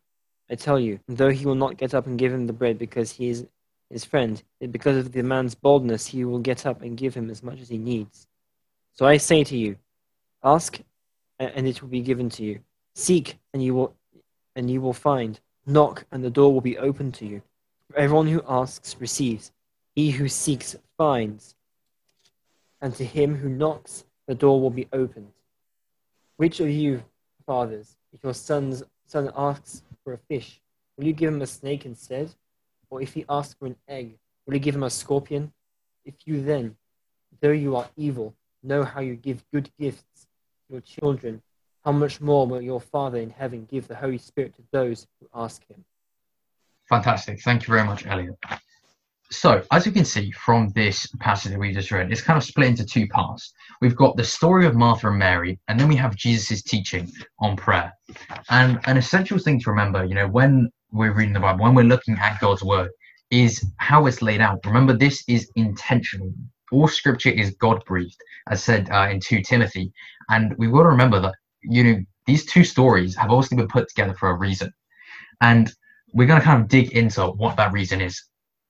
I 0.49 0.55
tell 0.55 0.79
you, 0.79 0.99
though 1.07 1.29
he 1.29 1.45
will 1.45 1.55
not 1.55 1.77
get 1.77 1.93
up 1.93 2.07
and 2.07 2.17
give 2.17 2.33
him 2.33 2.47
the 2.47 2.53
bread 2.53 2.77
because 2.79 3.11
he 3.11 3.29
is 3.29 3.45
his 3.89 4.05
friend, 4.05 4.41
because 4.71 4.97
of 4.97 5.11
the 5.11 5.23
man's 5.23 5.55
boldness, 5.55 6.05
he 6.05 6.23
will 6.23 6.39
get 6.39 6.65
up 6.65 6.81
and 6.81 6.95
give 6.95 7.15
him 7.15 7.29
as 7.29 7.41
much 7.41 7.59
as 7.59 7.69
he 7.69 7.77
needs. 7.77 8.27
So 8.93 9.07
I 9.07 9.17
say 9.17 9.43
to 9.43 9.57
you, 9.57 9.77
ask, 10.43 10.79
and 11.39 11.67
it 11.67 11.81
will 11.81 11.89
be 11.89 12.01
given 12.01 12.29
to 12.31 12.43
you. 12.43 12.59
Seek, 12.93 13.39
and 13.53 13.63
you 13.63 13.73
will 13.73 13.95
and 14.55 14.69
you 14.69 14.81
will 14.81 14.93
find. 14.93 15.39
Knock, 15.65 16.05
and 16.11 16.23
the 16.23 16.29
door 16.29 16.53
will 16.53 16.61
be 16.61 16.77
opened 16.77 17.13
to 17.15 17.25
you. 17.25 17.41
For 17.89 17.97
everyone 17.97 18.27
who 18.27 18.43
asks 18.47 18.95
receives. 18.99 19.51
He 19.95 20.11
who 20.11 20.27
seeks 20.27 20.75
finds. 20.97 21.55
And 22.81 22.93
to 22.95 23.05
him 23.05 23.35
who 23.35 23.49
knocks, 23.49 24.05
the 24.27 24.35
door 24.35 24.61
will 24.61 24.69
be 24.69 24.87
opened. 24.93 25.31
Which 26.39 26.61
of 26.61 26.69
you, 26.69 27.03
fathers, 27.45 27.97
if 28.13 28.23
your 28.23 28.33
son's 28.33 28.81
son 29.05 29.29
asks 29.35 29.83
for 30.05 30.13
a 30.13 30.17
fish, 30.17 30.61
will 30.95 31.03
you 31.05 31.11
give 31.11 31.33
him 31.33 31.41
a 31.41 31.45
snake 31.45 31.85
instead? 31.85 32.33
Or 32.89 33.01
if 33.01 33.13
he 33.13 33.25
asks 33.27 33.55
for 33.59 33.65
an 33.65 33.75
egg, 33.89 34.17
will 34.45 34.53
you 34.53 34.61
give 34.61 34.73
him 34.73 34.83
a 34.83 34.89
scorpion? 34.89 35.51
If 36.05 36.13
you 36.23 36.41
then, 36.41 36.77
though 37.41 37.51
you 37.51 37.75
are 37.75 37.89
evil, 37.97 38.33
know 38.63 38.85
how 38.85 39.01
you 39.01 39.17
give 39.17 39.43
good 39.51 39.69
gifts 39.77 40.27
to 40.69 40.75
your 40.75 40.81
children, 40.81 41.41
how 41.83 41.91
much 41.91 42.21
more 42.21 42.47
will 42.47 42.61
your 42.61 42.79
Father 42.79 43.17
in 43.17 43.31
heaven 43.31 43.67
give 43.69 43.89
the 43.89 43.95
Holy 43.95 44.17
Spirit 44.17 44.55
to 44.55 44.63
those 44.71 45.07
who 45.19 45.27
ask 45.35 45.67
him? 45.67 45.83
Fantastic. 46.87 47.41
Thank 47.41 47.67
you 47.67 47.73
very 47.73 47.85
much, 47.85 48.05
Elliot. 48.05 48.37
So, 49.31 49.61
as 49.71 49.85
you 49.85 49.91
can 49.91 50.05
see 50.05 50.31
from 50.31 50.69
this 50.69 51.05
passage 51.19 51.51
that 51.51 51.59
we 51.59 51.71
just 51.71 51.91
read, 51.91 52.11
it's 52.11 52.21
kind 52.21 52.37
of 52.37 52.43
split 52.43 52.69
into 52.69 52.83
two 52.83 53.07
parts. 53.07 53.53
We've 53.79 53.95
got 53.95 54.17
the 54.17 54.23
story 54.23 54.65
of 54.65 54.75
Martha 54.75 55.07
and 55.07 55.19
Mary, 55.19 55.59
and 55.67 55.79
then 55.79 55.87
we 55.87 55.95
have 55.97 56.15
Jesus' 56.15 56.63
teaching 56.63 57.11
on 57.39 57.55
prayer. 57.55 57.93
And 58.49 58.79
an 58.85 58.97
essential 58.97 59.37
thing 59.37 59.59
to 59.59 59.69
remember, 59.69 60.03
you 60.03 60.15
know, 60.15 60.27
when 60.27 60.71
we're 60.91 61.13
reading 61.13 61.33
the 61.33 61.39
Bible, 61.39 61.63
when 61.63 61.75
we're 61.75 61.83
looking 61.83 62.17
at 62.17 62.39
God's 62.39 62.63
word, 62.63 62.89
is 63.29 63.63
how 63.77 64.07
it's 64.07 64.23
laid 64.23 64.41
out. 64.41 64.65
Remember, 64.65 64.93
this 64.93 65.23
is 65.27 65.47
intentional. 65.55 66.33
All 66.71 66.87
scripture 66.87 67.29
is 67.29 67.51
God 67.51 67.83
breathed, 67.85 68.17
as 68.49 68.63
said 68.63 68.89
uh, 68.89 69.09
in 69.11 69.19
2 69.19 69.43
Timothy. 69.43 69.93
And 70.29 70.55
we've 70.57 70.71
got 70.71 70.83
to 70.83 70.89
remember 70.89 71.19
that, 71.21 71.35
you 71.61 71.83
know, 71.83 71.99
these 72.25 72.45
two 72.45 72.63
stories 72.63 73.15
have 73.15 73.29
obviously 73.29 73.57
been 73.57 73.67
put 73.67 73.89
together 73.89 74.15
for 74.15 74.29
a 74.29 74.37
reason. 74.37 74.71
And 75.41 75.71
we're 76.13 76.27
going 76.27 76.39
to 76.39 76.45
kind 76.45 76.63
of 76.63 76.67
dig 76.67 76.93
into 76.93 77.27
what 77.27 77.57
that 77.57 77.71
reason 77.71 78.01
is 78.01 78.23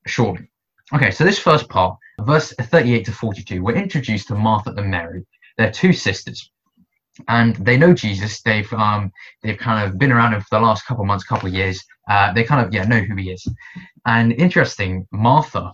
shortly. 0.10 0.50
Okay, 0.94 1.12
so 1.12 1.24
this 1.24 1.40
first 1.40 1.70
part, 1.70 1.98
verse 2.22 2.54
38 2.60 3.06
to 3.06 3.12
42, 3.12 3.64
we're 3.64 3.76
introduced 3.76 4.28
to 4.30 4.36
Martha 4.36 4.72
and 4.72 4.90
Mary. 4.90 5.26
They're 5.58 5.72
two 5.72 5.94
sisters, 5.94 6.50
and 7.28 7.56
they 7.58 7.78
know 7.78 7.94
Jesus. 7.94 8.42
They've 8.42 8.72
um 8.74 9.12
they've 9.44 9.58
kind 9.58 9.86
of 9.88 9.98
been 9.98 10.12
around 10.12 10.34
him 10.34 10.42
for 10.42 10.58
the 10.58 10.66
last 10.66 10.86
couple 10.86 11.06
months, 11.06 11.24
couple 11.24 11.50
years. 11.50 11.84
Uh, 12.10 12.34
they 12.34 12.44
kind 12.44 12.66
of 12.66 12.74
yeah 12.74 12.86
know 12.86 13.02
who 13.02 13.16
he 13.16 13.32
is. 13.32 13.48
And 14.06 14.34
interesting, 14.34 15.08
Martha 15.12 15.72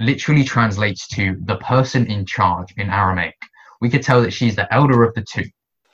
literally 0.00 0.44
translates 0.44 1.08
to 1.08 1.36
the 1.44 1.56
person 1.56 2.06
in 2.06 2.26
charge 2.26 2.74
in 2.76 2.90
Aramaic. 2.90 3.36
We 3.80 3.88
could 3.88 4.02
tell 4.02 4.22
that 4.22 4.32
she's 4.32 4.56
the 4.56 4.72
elder 4.72 5.02
of 5.02 5.14
the 5.14 5.22
two. 5.22 5.44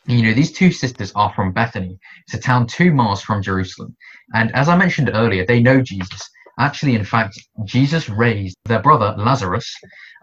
You 0.07 0.23
know, 0.23 0.35
these 0.35 0.53
two 0.53 0.71
sisters 0.71 1.13
are 1.15 1.33
from 1.33 1.53
Bethany. 1.53 1.99
It's 2.27 2.35
a 2.35 2.39
town 2.39 2.67
two 2.67 2.93
miles 2.93 3.23
from 3.23 3.43
Jerusalem. 3.43 3.97
And 4.35 4.55
as 4.55 4.69
I 4.69 4.77
mentioned 4.77 5.11
earlier, 5.13 5.47
they 5.47 5.61
know 5.61 5.81
Jesus. 5.81 6.29
Actually, 6.59 6.95
in 6.95 7.05
fact, 7.05 7.39
Jesus 7.65 8.09
raised 8.09 8.57
their 8.65 8.81
brother 8.81 9.15
Lazarus 9.19 9.75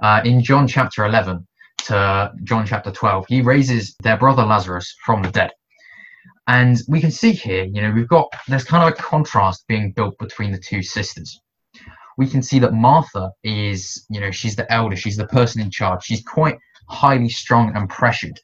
uh, 0.01 0.21
in 0.23 0.43
John 0.43 0.67
chapter 0.67 1.05
11 1.05 1.45
to 1.85 2.31
John 2.43 2.65
chapter 2.65 2.91
12. 2.91 3.25
He 3.27 3.41
raises 3.41 3.95
their 4.01 4.17
brother 4.17 4.43
Lazarus 4.43 4.95
from 5.05 5.23
the 5.23 5.31
dead. 5.31 5.51
And 6.47 6.77
we 6.87 7.01
can 7.01 7.11
see 7.11 7.31
here, 7.31 7.65
you 7.65 7.81
know, 7.81 7.91
we've 7.91 8.07
got, 8.07 8.29
there's 8.47 8.63
kind 8.63 8.83
of 8.83 8.97
a 8.97 9.01
contrast 9.01 9.65
being 9.67 9.91
built 9.91 10.17
between 10.19 10.51
the 10.51 10.59
two 10.59 10.81
sisters. 10.81 11.39
We 12.17 12.27
can 12.27 12.41
see 12.41 12.59
that 12.59 12.73
Martha 12.73 13.31
is, 13.43 14.05
you 14.09 14.19
know, 14.19 14.31
she's 14.31 14.55
the 14.55 14.71
elder, 14.71 14.95
she's 14.95 15.17
the 15.17 15.27
person 15.27 15.61
in 15.61 15.71
charge, 15.71 16.03
she's 16.03 16.23
quite 16.23 16.57
highly 16.89 17.29
strong 17.29 17.75
and 17.75 17.89
pressured. 17.89 18.39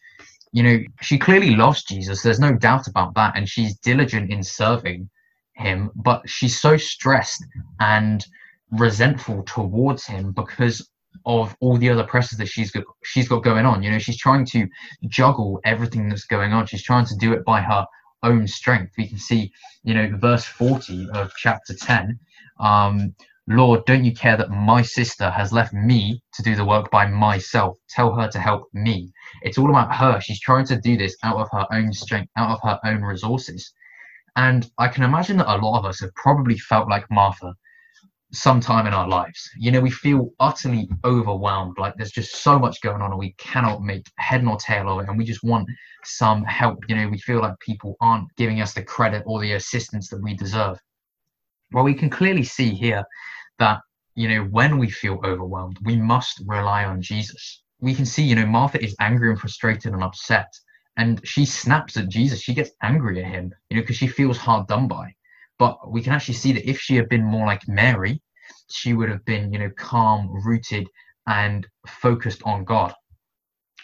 You 0.54 0.64
know, 0.64 0.80
she 1.02 1.18
clearly 1.18 1.56
loves 1.56 1.84
Jesus, 1.84 2.22
there's 2.22 2.40
no 2.40 2.54
doubt 2.54 2.88
about 2.88 3.14
that, 3.16 3.36
and 3.36 3.48
she's 3.48 3.78
diligent 3.80 4.32
in 4.32 4.44
serving 4.44 5.10
him, 5.58 5.92
but 5.96 6.28
she's 6.30 6.60
so 6.60 6.78
stressed 6.78 7.46
and 7.80 8.26
resentful 8.72 9.44
towards 9.44 10.06
him 10.06 10.32
because 10.32 10.88
of 11.26 11.56
all 11.60 11.78
the 11.78 11.90
other 11.90 12.04
pressures 12.04 12.38
that 12.38 12.48
she's 12.48 12.72
got 12.72 12.84
she's 13.04 13.28
got 13.28 13.44
going 13.44 13.66
on. 13.66 13.84
You 13.84 13.92
know, 13.92 14.00
she's 14.00 14.18
trying 14.18 14.46
to 14.48 14.68
juggle 15.08 15.60
everything 15.66 16.10
that's 16.10 16.26
going 16.26 16.54
on. 16.54 16.66
She's 16.66 16.84
trying 16.84 17.06
to 17.06 17.16
do 17.18 17.34
it 17.34 17.44
by 17.46 17.62
her 17.62 17.86
own 18.24 18.48
strength. 18.48 18.94
We 18.98 19.08
can 19.08 19.18
see, 19.18 19.52
you 19.84 19.94
know, 19.94 20.10
verse 20.18 20.46
40 20.46 21.10
of 21.14 21.32
chapter 21.38 21.74
10. 21.74 22.20
Um, 22.60 23.14
Lord, 23.50 23.86
don't 23.86 24.04
you 24.04 24.14
care 24.14 24.36
that 24.36 24.50
my 24.50 24.82
sister 24.82 25.30
has 25.30 25.54
left 25.54 25.74
me 25.74 26.22
to 26.34 26.44
do 26.44 26.56
the 26.56 26.66
work 26.66 26.92
by 26.92 27.08
myself? 27.08 27.78
Tell 27.90 28.14
her 28.14 28.28
to 28.30 28.40
help 28.40 28.68
me. 28.74 29.12
It's 29.42 29.58
all 29.58 29.70
about 29.70 29.96
her. 29.96 30.20
She's 30.20 30.42
trying 30.42 30.66
to 30.68 30.80
do 30.80 30.98
this 30.98 31.16
out 31.24 31.38
of 31.38 31.48
her 31.54 31.66
own 31.72 31.94
strength, 31.94 32.30
out 32.36 32.52
of 32.52 32.60
her 32.64 32.80
own 32.84 33.04
resources. 33.04 33.74
And 34.38 34.70
I 34.78 34.88
can 34.88 35.04
imagine 35.04 35.38
that 35.38 35.52
a 35.52 35.58
lot 35.58 35.80
of 35.80 35.86
us 35.86 36.00
have 36.02 36.14
probably 36.14 36.60
felt 36.60 36.88
like 36.88 37.10
Martha 37.10 37.56
sometime 38.32 38.86
in 38.86 38.94
our 38.94 39.08
lives. 39.08 39.50
You 39.58 39.72
know, 39.72 39.82
we 39.82 39.90
feel 39.90 40.30
utterly 40.40 40.88
overwhelmed, 41.04 41.78
like 41.80 41.96
there's 41.96 42.12
just 42.12 42.44
so 42.44 42.60
much 42.60 42.82
going 42.82 43.02
on 43.02 43.10
and 43.10 43.20
we 43.20 43.34
cannot 43.40 43.82
make 43.82 44.06
head 44.20 44.44
nor 44.44 44.58
tail 44.58 44.90
of 44.90 45.00
it, 45.00 45.10
and 45.10 45.18
we 45.18 45.26
just 45.26 45.44
want 45.44 45.68
some 46.04 46.44
help. 46.44 46.78
You 46.88 46.96
know, 46.96 47.10
we 47.10 47.18
feel 47.18 47.40
like 47.40 47.60
people 47.60 47.96
aren't 48.00 48.34
giving 48.36 48.62
us 48.62 48.74
the 48.74 48.84
credit 48.84 49.24
or 49.26 49.42
the 49.42 49.54
assistance 49.54 50.08
that 50.10 50.22
we 50.22 50.36
deserve. 50.36 50.78
Well, 51.72 51.84
we 51.84 51.96
can 51.96 52.12
clearly 52.12 52.44
see 52.44 52.76
here 52.76 53.04
that, 53.58 53.80
you 54.14 54.28
know, 54.30 54.44
when 54.44 54.78
we 54.78 54.92
feel 54.92 55.20
overwhelmed, 55.26 55.78
we 55.84 55.96
must 55.96 56.44
rely 56.46 56.86
on 56.86 57.02
Jesus. 57.02 57.64
We 57.80 57.96
can 57.96 58.06
see, 58.06 58.24
you 58.24 58.36
know, 58.36 58.46
Martha 58.46 58.84
is 58.84 58.96
angry 59.00 59.32
and 59.32 59.40
frustrated 59.40 59.94
and 59.94 60.04
upset 60.04 60.54
and 60.98 61.22
she 61.26 61.46
snaps 61.46 61.96
at 61.98 62.10
Jesus. 62.10 62.42
She 62.42 62.54
gets 62.54 62.72
angry 62.82 63.24
at 63.24 63.32
him, 63.32 63.54
you 63.70 63.78
know, 63.78 63.84
because 63.84 63.96
she 63.96 64.08
feels 64.08 64.38
hard 64.38 64.68
done 64.68 64.88
by. 64.88 65.14
But 65.60 65.92
we 65.92 66.02
can 66.02 66.14
actually 66.14 66.36
see 66.36 66.52
that 66.54 66.70
if 66.70 66.80
she 66.80 66.96
had 66.96 67.10
been 67.10 67.24
more 67.24 67.46
like 67.46 67.68
Mary, 67.68 68.22
she 68.70 68.94
would 68.94 69.10
have 69.10 69.24
been, 69.26 69.54
you 69.54 69.60
know, 69.60 69.72
calm, 69.78 70.30
rooted, 70.46 70.88
and 71.28 71.68
focused 71.88 72.42
on 72.44 72.64
God. 72.64 72.94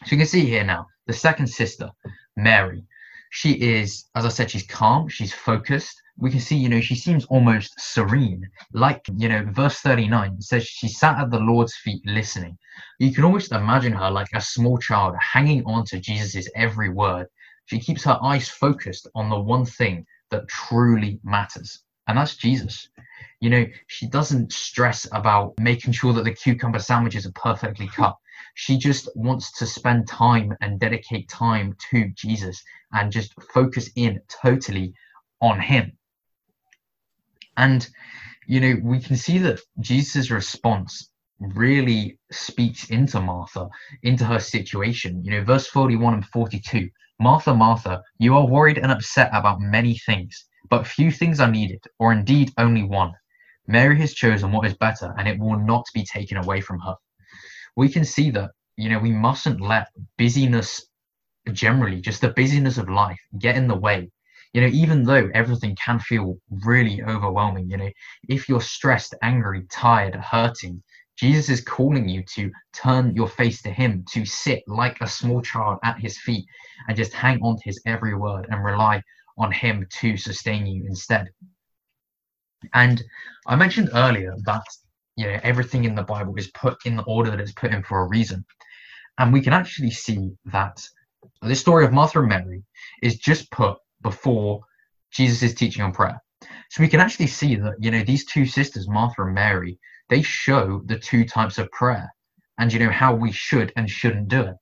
So 0.05 0.11
you 0.11 0.17
can 0.17 0.27
see 0.27 0.45
here 0.45 0.63
now 0.63 0.87
the 1.07 1.13
second 1.13 1.47
sister, 1.47 1.89
Mary. 2.35 2.83
She 3.31 3.53
is, 3.53 4.05
as 4.15 4.25
I 4.25 4.29
said, 4.29 4.51
she's 4.51 4.67
calm, 4.67 5.07
she's 5.07 5.33
focused. 5.33 5.99
We 6.17 6.29
can 6.29 6.39
see, 6.39 6.55
you 6.55 6.69
know, 6.69 6.79
she 6.79 6.95
seems 6.95 7.25
almost 7.25 7.79
serene. 7.79 8.47
Like, 8.71 9.03
you 9.17 9.27
know, 9.27 9.45
verse 9.51 9.79
39 9.79 10.41
says 10.41 10.65
she 10.65 10.87
sat 10.87 11.19
at 11.19 11.31
the 11.31 11.39
Lord's 11.39 11.75
feet 11.75 12.01
listening. 12.05 12.57
You 12.99 13.13
can 13.13 13.23
almost 13.23 13.51
imagine 13.51 13.93
her 13.93 14.11
like 14.11 14.29
a 14.33 14.39
small 14.39 14.77
child 14.77 15.15
hanging 15.19 15.63
on 15.65 15.85
to 15.85 15.99
Jesus' 15.99 16.49
every 16.55 16.89
word. 16.89 17.27
She 17.65 17.79
keeps 17.79 18.03
her 18.03 18.19
eyes 18.21 18.47
focused 18.47 19.07
on 19.15 19.29
the 19.29 19.39
one 19.39 19.65
thing 19.65 20.05
that 20.29 20.47
truly 20.47 21.19
matters, 21.23 21.83
and 22.07 22.17
that's 22.17 22.35
Jesus. 22.35 22.89
You 23.39 23.49
know, 23.49 23.65
she 23.87 24.07
doesn't 24.07 24.53
stress 24.53 25.07
about 25.11 25.53
making 25.59 25.93
sure 25.93 26.13
that 26.13 26.23
the 26.23 26.33
cucumber 26.33 26.79
sandwiches 26.79 27.25
are 27.25 27.31
perfectly 27.31 27.87
cut. 27.87 28.15
She 28.55 28.77
just 28.77 29.09
wants 29.15 29.51
to 29.59 29.65
spend 29.65 30.07
time 30.07 30.55
and 30.61 30.79
dedicate 30.79 31.27
time 31.27 31.75
to 31.89 32.09
Jesus 32.15 32.63
and 32.91 33.11
just 33.11 33.33
focus 33.53 33.89
in 33.95 34.21
totally 34.29 34.93
on 35.41 35.59
Him. 35.59 35.97
And, 37.57 37.87
you 38.47 38.59
know, 38.59 38.77
we 38.83 38.99
can 38.99 39.15
see 39.15 39.37
that 39.39 39.59
Jesus' 39.79 40.31
response 40.31 41.09
really 41.39 42.17
speaks 42.31 42.89
into 42.89 43.19
Martha, 43.19 43.67
into 44.01 44.25
her 44.25 44.39
situation. 44.39 45.23
You 45.23 45.31
know, 45.31 45.43
verse 45.43 45.67
41 45.67 46.13
and 46.15 46.25
42 46.25 46.89
Martha, 47.19 47.53
Martha, 47.53 48.01
you 48.17 48.35
are 48.35 48.45
worried 48.45 48.77
and 48.79 48.91
upset 48.91 49.29
about 49.33 49.61
many 49.61 49.97
things, 49.99 50.45
but 50.69 50.87
few 50.87 51.11
things 51.11 51.39
are 51.39 51.49
needed, 51.49 51.81
or 51.99 52.11
indeed 52.11 52.51
only 52.57 52.83
one. 52.83 53.13
Mary 53.67 53.99
has 53.99 54.13
chosen 54.13 54.51
what 54.51 54.65
is 54.65 54.73
better, 54.73 55.13
and 55.17 55.27
it 55.27 55.39
will 55.39 55.59
not 55.59 55.85
be 55.93 56.03
taken 56.03 56.37
away 56.37 56.59
from 56.59 56.79
her. 56.79 56.95
We 57.77 57.87
can 57.87 58.03
see 58.03 58.31
that, 58.31 58.51
you 58.77 58.89
know, 58.89 58.99
we 58.99 59.11
mustn't 59.11 59.61
let 59.61 59.87
busyness 60.17 60.85
generally, 61.51 62.01
just 62.01 62.21
the 62.21 62.29
busyness 62.29 62.77
of 62.77 62.89
life, 62.89 63.19
get 63.37 63.55
in 63.55 63.67
the 63.67 63.77
way 63.77 64.09
you 64.53 64.61
know 64.61 64.67
even 64.67 65.03
though 65.03 65.29
everything 65.33 65.75
can 65.83 65.99
feel 65.99 66.37
really 66.63 67.01
overwhelming 67.03 67.69
you 67.69 67.77
know 67.77 67.89
if 68.29 68.47
you're 68.47 68.61
stressed 68.61 69.15
angry 69.21 69.63
tired 69.69 70.15
hurting 70.15 70.81
jesus 71.17 71.49
is 71.49 71.61
calling 71.61 72.07
you 72.07 72.23
to 72.23 72.51
turn 72.73 73.15
your 73.15 73.27
face 73.27 73.61
to 73.61 73.69
him 73.69 74.05
to 74.09 74.25
sit 74.25 74.63
like 74.67 74.99
a 75.01 75.07
small 75.07 75.41
child 75.41 75.77
at 75.83 75.99
his 75.99 76.17
feet 76.19 76.45
and 76.87 76.97
just 76.97 77.13
hang 77.13 77.39
on 77.41 77.55
to 77.55 77.63
his 77.65 77.81
every 77.85 78.15
word 78.15 78.47
and 78.49 78.63
rely 78.63 79.01
on 79.37 79.51
him 79.51 79.85
to 79.89 80.15
sustain 80.17 80.65
you 80.65 80.85
instead. 80.87 81.27
And 82.73 83.03
i 83.47 83.55
mentioned 83.55 83.89
earlier 83.93 84.35
that 84.45 84.63
you 85.15 85.25
know 85.25 85.39
everything 85.43 85.83
in 85.83 85.95
the 85.95 86.03
bible 86.03 86.33
is 86.37 86.49
put 86.51 86.77
in 86.85 86.95
the 86.95 87.03
order 87.03 87.29
that 87.29 87.39
it's 87.41 87.51
put 87.51 87.73
in 87.73 87.83
for 87.83 88.01
a 88.01 88.07
reason. 88.07 88.45
And 89.17 89.31
we 89.31 89.41
can 89.41 89.53
actually 89.53 89.91
see 89.91 90.31
that 90.45 90.81
this 91.41 91.59
story 91.59 91.85
of 91.85 91.93
martha 91.93 92.19
and 92.19 92.29
mary 92.29 92.63
is 93.01 93.17
just 93.17 93.51
put 93.51 93.77
before 94.03 94.61
Jesus' 95.11 95.53
teaching 95.53 95.83
on 95.83 95.91
prayer. 95.91 96.21
So 96.69 96.81
we 96.81 96.89
can 96.89 96.99
actually 96.99 97.27
see 97.27 97.55
that, 97.55 97.75
you 97.79 97.91
know, 97.91 98.03
these 98.03 98.25
two 98.25 98.45
sisters, 98.45 98.87
Martha 98.87 99.23
and 99.23 99.33
Mary, 99.33 99.79
they 100.09 100.21
show 100.21 100.81
the 100.85 100.99
two 100.99 101.25
types 101.25 101.57
of 101.57 101.71
prayer 101.71 102.13
and, 102.59 102.71
you 102.71 102.79
know, 102.79 102.91
how 102.91 103.15
we 103.15 103.31
should 103.31 103.71
and 103.75 103.89
shouldn't 103.89 104.27
do 104.27 104.41
it. 104.41 104.55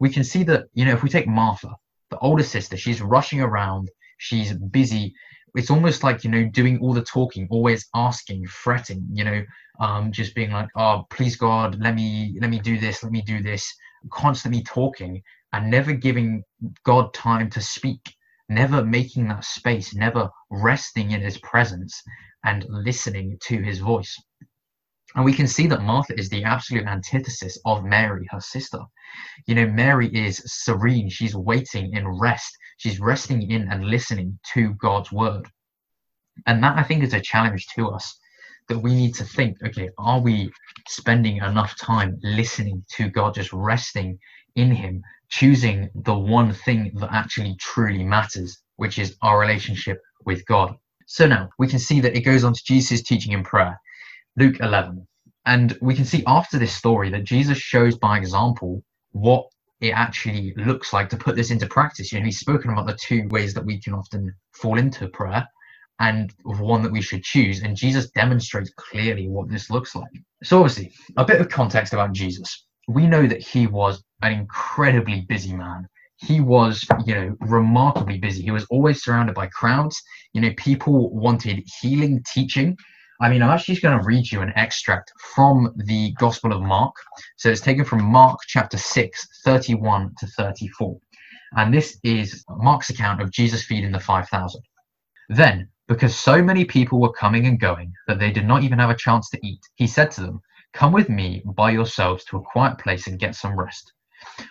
We 0.00 0.10
can 0.10 0.24
see 0.24 0.42
that, 0.44 0.64
you 0.74 0.84
know, 0.84 0.92
if 0.92 1.02
we 1.02 1.08
take 1.08 1.28
Martha, 1.28 1.70
the 2.10 2.18
older 2.18 2.42
sister, 2.42 2.76
she's 2.76 3.00
rushing 3.00 3.40
around, 3.40 3.90
she's 4.18 4.52
busy 4.52 5.14
it's 5.54 5.70
almost 5.70 6.02
like 6.02 6.24
you 6.24 6.30
know 6.30 6.44
doing 6.52 6.78
all 6.80 6.92
the 6.92 7.02
talking 7.02 7.46
always 7.50 7.86
asking 7.94 8.46
fretting 8.46 9.06
you 9.12 9.24
know 9.24 9.42
um 9.80 10.12
just 10.12 10.34
being 10.34 10.50
like 10.50 10.68
oh 10.76 11.06
please 11.10 11.36
god 11.36 11.80
let 11.80 11.94
me 11.94 12.36
let 12.40 12.50
me 12.50 12.58
do 12.58 12.78
this 12.78 13.02
let 13.02 13.12
me 13.12 13.22
do 13.22 13.42
this 13.42 13.72
constantly 14.10 14.62
talking 14.62 15.22
and 15.52 15.70
never 15.70 15.92
giving 15.92 16.42
god 16.84 17.12
time 17.14 17.48
to 17.48 17.60
speak 17.60 18.14
never 18.48 18.84
making 18.84 19.28
that 19.28 19.44
space 19.44 19.94
never 19.94 20.28
resting 20.50 21.12
in 21.12 21.20
his 21.20 21.38
presence 21.38 22.02
and 22.44 22.64
listening 22.68 23.38
to 23.40 23.62
his 23.62 23.78
voice 23.78 24.16
and 25.14 25.24
we 25.24 25.32
can 25.32 25.46
see 25.46 25.66
that 25.68 25.82
Martha 25.82 26.18
is 26.18 26.28
the 26.28 26.42
absolute 26.42 26.86
antithesis 26.86 27.58
of 27.64 27.84
Mary, 27.84 28.26
her 28.30 28.40
sister. 28.40 28.80
You 29.46 29.54
know, 29.54 29.66
Mary 29.66 30.08
is 30.08 30.42
serene. 30.44 31.08
She's 31.08 31.36
waiting 31.36 31.92
in 31.92 32.06
rest. 32.08 32.56
She's 32.78 32.98
resting 32.98 33.48
in 33.48 33.70
and 33.70 33.84
listening 33.84 34.38
to 34.54 34.74
God's 34.74 35.12
word. 35.12 35.48
And 36.46 36.62
that 36.64 36.76
I 36.76 36.82
think 36.82 37.04
is 37.04 37.14
a 37.14 37.20
challenge 37.20 37.66
to 37.76 37.88
us 37.90 38.18
that 38.68 38.78
we 38.78 38.94
need 38.94 39.14
to 39.14 39.24
think 39.24 39.56
okay, 39.64 39.88
are 39.98 40.20
we 40.20 40.50
spending 40.88 41.36
enough 41.36 41.78
time 41.78 42.18
listening 42.22 42.84
to 42.94 43.08
God, 43.08 43.34
just 43.34 43.52
resting 43.52 44.18
in 44.56 44.72
Him, 44.72 45.02
choosing 45.34 45.90
the 45.94 46.14
one 46.14 46.52
thing 46.52 46.92
that 46.94 47.12
actually 47.12 47.56
truly 47.58 48.04
matters, 48.04 48.62
which 48.76 49.00
is 49.00 49.16
our 49.20 49.40
relationship 49.40 50.00
with 50.24 50.46
God? 50.46 50.76
So 51.06 51.26
now 51.26 51.50
we 51.58 51.66
can 51.66 51.80
see 51.80 52.00
that 52.00 52.16
it 52.16 52.20
goes 52.20 52.44
on 52.44 52.54
to 52.54 52.64
Jesus' 52.64 53.02
teaching 53.02 53.32
in 53.32 53.42
prayer. 53.42 53.80
Luke 54.36 54.60
11. 54.60 55.06
And 55.46 55.76
we 55.82 55.94
can 55.94 56.04
see 56.04 56.22
after 56.26 56.56
this 56.56 56.74
story 56.74 57.10
that 57.10 57.24
Jesus 57.24 57.58
shows 57.58 57.98
by 57.98 58.16
example 58.16 58.82
what 59.10 59.46
it 59.80 59.90
actually 59.90 60.54
looks 60.56 60.92
like 60.92 61.08
to 61.10 61.16
put 61.16 61.34
this 61.34 61.50
into 61.50 61.66
practice. 61.66 62.12
You 62.12 62.20
know, 62.20 62.26
he's 62.26 62.38
spoken 62.38 62.70
about 62.70 62.86
the 62.86 62.98
two 63.00 63.26
ways 63.28 63.54
that 63.54 63.66
we 63.66 63.80
can 63.80 63.92
often 63.92 64.32
fall 64.52 64.78
into 64.78 65.08
prayer 65.08 65.46
and 65.98 66.32
one 66.44 66.82
that 66.82 66.92
we 66.92 67.02
should 67.02 67.24
choose. 67.24 67.62
And 67.62 67.76
Jesus 67.76 68.10
demonstrates 68.10 68.70
clearly 68.76 69.28
what 69.28 69.50
this 69.50 69.68
looks 69.68 69.96
like. 69.96 70.12
So, 70.44 70.60
obviously, 70.60 70.92
a 71.16 71.24
bit 71.24 71.40
of 71.40 71.48
context 71.48 71.92
about 71.92 72.12
Jesus. 72.12 72.64
We 72.88 73.06
know 73.06 73.26
that 73.26 73.42
he 73.42 73.66
was 73.66 74.02
an 74.22 74.32
incredibly 74.32 75.22
busy 75.22 75.54
man. 75.54 75.88
He 76.16 76.40
was, 76.40 76.86
you 77.04 77.14
know, 77.14 77.36
remarkably 77.40 78.18
busy. 78.18 78.42
He 78.42 78.50
was 78.50 78.66
always 78.70 79.02
surrounded 79.02 79.34
by 79.34 79.48
crowds. 79.48 80.00
You 80.32 80.40
know, 80.40 80.52
people 80.56 81.14
wanted 81.14 81.62
healing, 81.80 82.22
teaching. 82.32 82.76
I 83.20 83.28
mean, 83.28 83.42
I'm 83.42 83.50
actually 83.50 83.74
just 83.74 83.82
going 83.82 83.98
to 83.98 84.04
read 84.04 84.30
you 84.30 84.40
an 84.40 84.52
extract 84.56 85.12
from 85.34 85.72
the 85.86 86.12
Gospel 86.18 86.52
of 86.52 86.62
Mark. 86.62 86.94
So 87.36 87.48
it's 87.48 87.60
taken 87.60 87.84
from 87.84 88.02
Mark 88.02 88.38
chapter 88.46 88.76
6, 88.76 89.28
31 89.44 90.14
to 90.18 90.26
34. 90.26 90.98
And 91.56 91.72
this 91.72 91.98
is 92.02 92.44
Mark's 92.48 92.90
account 92.90 93.22
of 93.22 93.30
Jesus 93.30 93.64
feeding 93.64 93.92
the 93.92 94.00
5,000. 94.00 94.60
Then, 95.28 95.68
because 95.86 96.16
so 96.16 96.42
many 96.42 96.64
people 96.64 97.00
were 97.00 97.12
coming 97.12 97.46
and 97.46 97.60
going 97.60 97.92
that 98.08 98.18
they 98.18 98.30
did 98.30 98.46
not 98.46 98.62
even 98.62 98.78
have 98.78 98.90
a 98.90 98.96
chance 98.96 99.30
to 99.30 99.46
eat, 99.46 99.60
he 99.76 99.86
said 99.86 100.10
to 100.12 100.20
them, 100.22 100.40
Come 100.74 100.92
with 100.92 101.08
me 101.08 101.42
by 101.56 101.70
yourselves 101.70 102.24
to 102.26 102.38
a 102.38 102.42
quiet 102.42 102.78
place 102.78 103.06
and 103.06 103.18
get 103.18 103.36
some 103.36 103.58
rest. 103.58 103.92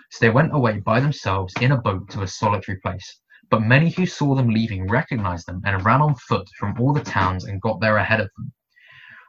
So 0.10 0.20
they 0.22 0.30
went 0.30 0.56
away 0.56 0.80
by 0.80 1.00
themselves 1.00 1.54
in 1.60 1.74
a 1.74 1.82
boat 1.82 2.10
to 2.12 2.22
a 2.22 2.28
solitary 2.28 2.80
place. 2.80 3.20
But 3.50 3.62
many 3.62 3.90
who 3.90 4.06
saw 4.06 4.34
them 4.34 4.50
leaving 4.50 4.88
recognized 4.88 5.48
them 5.48 5.62
and 5.66 5.86
ran 5.86 6.02
on 6.02 6.16
foot 6.16 6.48
from 6.58 6.80
all 6.80 6.94
the 6.94 7.04
towns 7.04 7.46
and 7.46 7.62
got 7.62 7.82
there 7.82 7.98
ahead 7.98 8.22
of 8.22 8.30
them. 8.38 8.54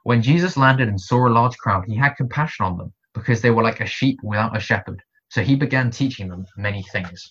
When 0.05 0.23
Jesus 0.23 0.57
landed 0.57 0.89
and 0.89 1.01
saw 1.01 1.27
a 1.27 1.31
large 1.31 1.57
crowd, 1.57 1.85
he 1.87 1.97
had 1.97 2.15
compassion 2.15 2.65
on 2.65 2.79
them 2.79 2.93
because 3.13 3.41
they 3.41 3.51
were 3.51 3.63
like 3.63 3.81
a 3.81 3.87
sheep 3.87 4.19
without 4.23 4.57
a 4.57 4.61
shepherd. 4.61 5.03
So 5.31 5.43
he 5.43 5.57
began 5.57 5.91
teaching 5.91 6.29
them 6.29 6.47
many 6.57 6.85
things. 6.93 7.31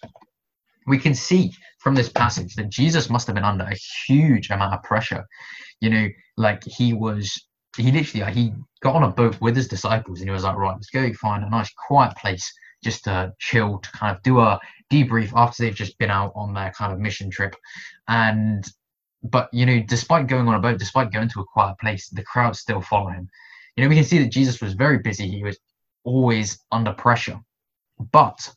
We 0.87 0.97
can 0.97 1.15
see 1.15 1.53
from 1.79 1.95
this 1.95 2.09
passage 2.09 2.55
that 2.55 2.69
Jesus 2.69 3.09
must 3.09 3.27
have 3.27 3.35
been 3.35 3.45
under 3.45 3.63
a 3.63 3.77
huge 4.07 4.49
amount 4.49 4.73
of 4.73 4.83
pressure. 4.83 5.23
You 5.79 5.89
know, 5.89 6.07
like 6.35 6.63
he 6.65 6.93
was, 6.93 7.31
he 7.77 7.91
literally, 7.91 8.31
he 8.33 8.53
got 8.81 8.95
on 8.95 9.03
a 9.03 9.09
boat 9.09 9.39
with 9.41 9.55
his 9.55 9.67
disciples 9.67 10.19
and 10.19 10.29
he 10.29 10.33
was 10.33 10.43
like, 10.43 10.55
right, 10.55 10.73
let's 10.73 10.89
go 10.89 11.11
find 11.13 11.43
a 11.43 11.49
nice 11.49 11.71
quiet 11.87 12.15
place 12.17 12.53
just 12.83 13.05
to 13.05 13.33
chill, 13.39 13.79
to 13.79 13.91
kind 13.91 14.15
of 14.15 14.21
do 14.23 14.39
a 14.39 14.59
debrief 14.91 15.31
after 15.35 15.63
they've 15.63 15.75
just 15.75 15.97
been 15.97 16.11
out 16.11 16.33
on 16.35 16.53
their 16.53 16.71
kind 16.71 16.93
of 16.93 16.99
mission 16.99 17.29
trip. 17.29 17.55
And 18.07 18.63
but 19.23 19.49
you 19.53 19.65
know, 19.65 19.81
despite 19.87 20.27
going 20.27 20.47
on 20.47 20.55
a 20.55 20.59
boat, 20.59 20.77
despite 20.77 21.11
going 21.11 21.29
to 21.29 21.39
a 21.39 21.45
quiet 21.45 21.77
place, 21.79 22.09
the 22.09 22.23
crowd 22.23 22.55
still 22.55 22.81
follow 22.81 23.09
him. 23.09 23.29
You 23.75 23.83
know, 23.83 23.89
we 23.89 23.95
can 23.95 24.03
see 24.03 24.19
that 24.19 24.31
Jesus 24.31 24.61
was 24.61 24.73
very 24.73 24.99
busy. 24.99 25.27
He 25.27 25.43
was 25.43 25.57
always 26.03 26.59
under 26.71 26.91
pressure. 26.91 27.39
But 28.11 28.53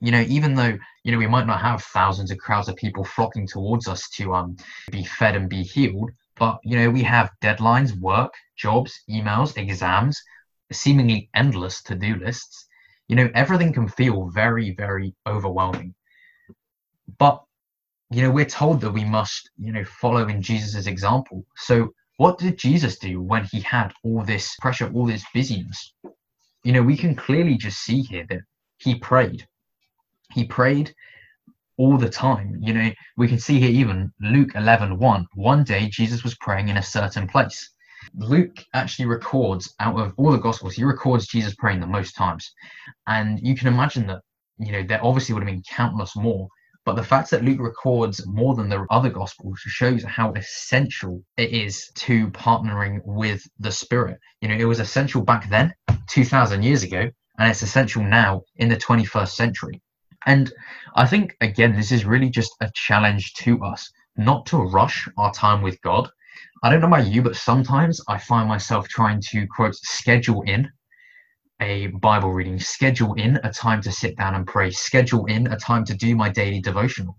you 0.00 0.12
know, 0.12 0.24
even 0.28 0.54
though 0.54 0.78
you 1.02 1.12
know 1.12 1.18
we 1.18 1.26
might 1.26 1.46
not 1.46 1.60
have 1.60 1.82
thousands 1.82 2.30
of 2.30 2.38
crowds 2.38 2.68
of 2.68 2.76
people 2.76 3.04
flocking 3.04 3.46
towards 3.46 3.88
us 3.88 4.08
to 4.10 4.34
um 4.34 4.56
be 4.90 5.04
fed 5.04 5.36
and 5.36 5.48
be 5.48 5.62
healed, 5.62 6.10
but 6.36 6.58
you 6.64 6.76
know 6.76 6.90
we 6.90 7.02
have 7.02 7.30
deadlines, 7.42 7.98
work, 7.98 8.32
jobs, 8.56 9.00
emails, 9.08 9.56
exams, 9.56 10.20
seemingly 10.72 11.28
endless 11.34 11.82
to-do 11.82 12.16
lists. 12.16 12.66
You 13.08 13.16
know 13.16 13.30
everything 13.34 13.72
can 13.72 13.88
feel 13.88 14.28
very 14.30 14.74
very 14.74 15.14
overwhelming. 15.26 15.94
But 17.18 17.42
you 18.10 18.22
know 18.22 18.30
we're 18.30 18.44
told 18.44 18.80
that 18.80 18.92
we 18.92 19.04
must 19.04 19.50
you 19.58 19.72
know 19.72 19.84
follow 19.84 20.26
in 20.28 20.42
jesus's 20.42 20.86
example. 20.86 21.44
So 21.56 21.92
what 22.16 22.38
did 22.38 22.58
jesus 22.58 22.98
do 22.98 23.20
when 23.20 23.44
he 23.44 23.60
had 23.60 23.92
all 24.02 24.22
this 24.24 24.56
pressure 24.60 24.90
all 24.92 25.06
this 25.06 25.24
busyness? 25.34 25.92
You 26.64 26.72
know 26.72 26.82
we 26.82 26.96
can 26.96 27.14
clearly 27.14 27.56
just 27.56 27.78
see 27.78 28.02
here 28.02 28.26
that 28.28 28.40
he 28.78 28.96
prayed. 28.96 29.46
He 30.32 30.44
prayed 30.44 30.94
all 31.78 31.96
the 31.98 32.08
time 32.08 32.56
you 32.60 32.72
know 32.72 32.90
we 33.16 33.28
can 33.28 33.38
see 33.38 33.58
here 33.58 33.70
even 33.70 34.12
luke 34.20 34.50
11 34.54 34.98
1 34.98 35.26
one 35.34 35.64
day 35.64 35.88
jesus 35.88 36.22
was 36.22 36.36
praying 36.36 36.68
in 36.68 36.76
a 36.76 36.82
certain 36.82 37.26
place 37.26 37.70
Luke 38.16 38.64
actually 38.74 39.06
records 39.06 39.74
out 39.80 39.98
of 39.98 40.12
all 40.16 40.30
the 40.30 40.38
Gospels, 40.38 40.74
he 40.74 40.84
records 40.84 41.26
Jesus 41.26 41.54
praying 41.54 41.80
the 41.80 41.86
most 41.86 42.14
times. 42.14 42.52
And 43.06 43.40
you 43.40 43.56
can 43.56 43.68
imagine 43.68 44.06
that, 44.08 44.20
you 44.58 44.72
know, 44.72 44.82
there 44.82 45.04
obviously 45.04 45.34
would 45.34 45.42
have 45.42 45.52
been 45.52 45.62
countless 45.68 46.14
more. 46.14 46.48
But 46.84 46.96
the 46.96 47.02
fact 47.02 47.30
that 47.30 47.42
Luke 47.42 47.60
records 47.60 48.26
more 48.26 48.54
than 48.54 48.68
the 48.68 48.86
other 48.90 49.08
Gospels 49.08 49.58
shows 49.60 50.04
how 50.04 50.32
essential 50.34 51.22
it 51.38 51.50
is 51.50 51.90
to 51.94 52.28
partnering 52.28 53.00
with 53.04 53.42
the 53.58 53.72
Spirit. 53.72 54.18
You 54.42 54.48
know, 54.48 54.56
it 54.56 54.66
was 54.66 54.80
essential 54.80 55.22
back 55.22 55.48
then, 55.48 55.74
2,000 56.08 56.62
years 56.62 56.82
ago, 56.82 57.10
and 57.38 57.50
it's 57.50 57.62
essential 57.62 58.02
now 58.02 58.42
in 58.56 58.68
the 58.68 58.76
21st 58.76 59.30
century. 59.30 59.80
And 60.26 60.52
I 60.96 61.06
think, 61.06 61.36
again, 61.40 61.76
this 61.76 61.92
is 61.92 62.04
really 62.04 62.30
just 62.30 62.52
a 62.60 62.70
challenge 62.74 63.34
to 63.34 63.62
us 63.62 63.90
not 64.16 64.46
to 64.46 64.58
rush 64.58 65.08
our 65.18 65.32
time 65.32 65.62
with 65.62 65.80
God, 65.82 66.08
I 66.62 66.70
don't 66.70 66.80
know 66.80 66.86
about 66.86 67.08
you, 67.08 67.22
but 67.22 67.36
sometimes 67.36 68.00
I 68.08 68.18
find 68.18 68.48
myself 68.48 68.88
trying 68.88 69.20
to 69.30 69.46
quote 69.46 69.74
schedule 69.74 70.42
in 70.42 70.70
a 71.60 71.88
Bible 71.88 72.32
reading, 72.32 72.58
schedule 72.58 73.14
in 73.14 73.38
a 73.44 73.52
time 73.52 73.82
to 73.82 73.92
sit 73.92 74.16
down 74.16 74.34
and 74.34 74.46
pray, 74.46 74.70
schedule 74.70 75.26
in 75.26 75.46
a 75.48 75.56
time 75.56 75.84
to 75.84 75.94
do 75.94 76.16
my 76.16 76.28
daily 76.28 76.60
devotional. 76.60 77.18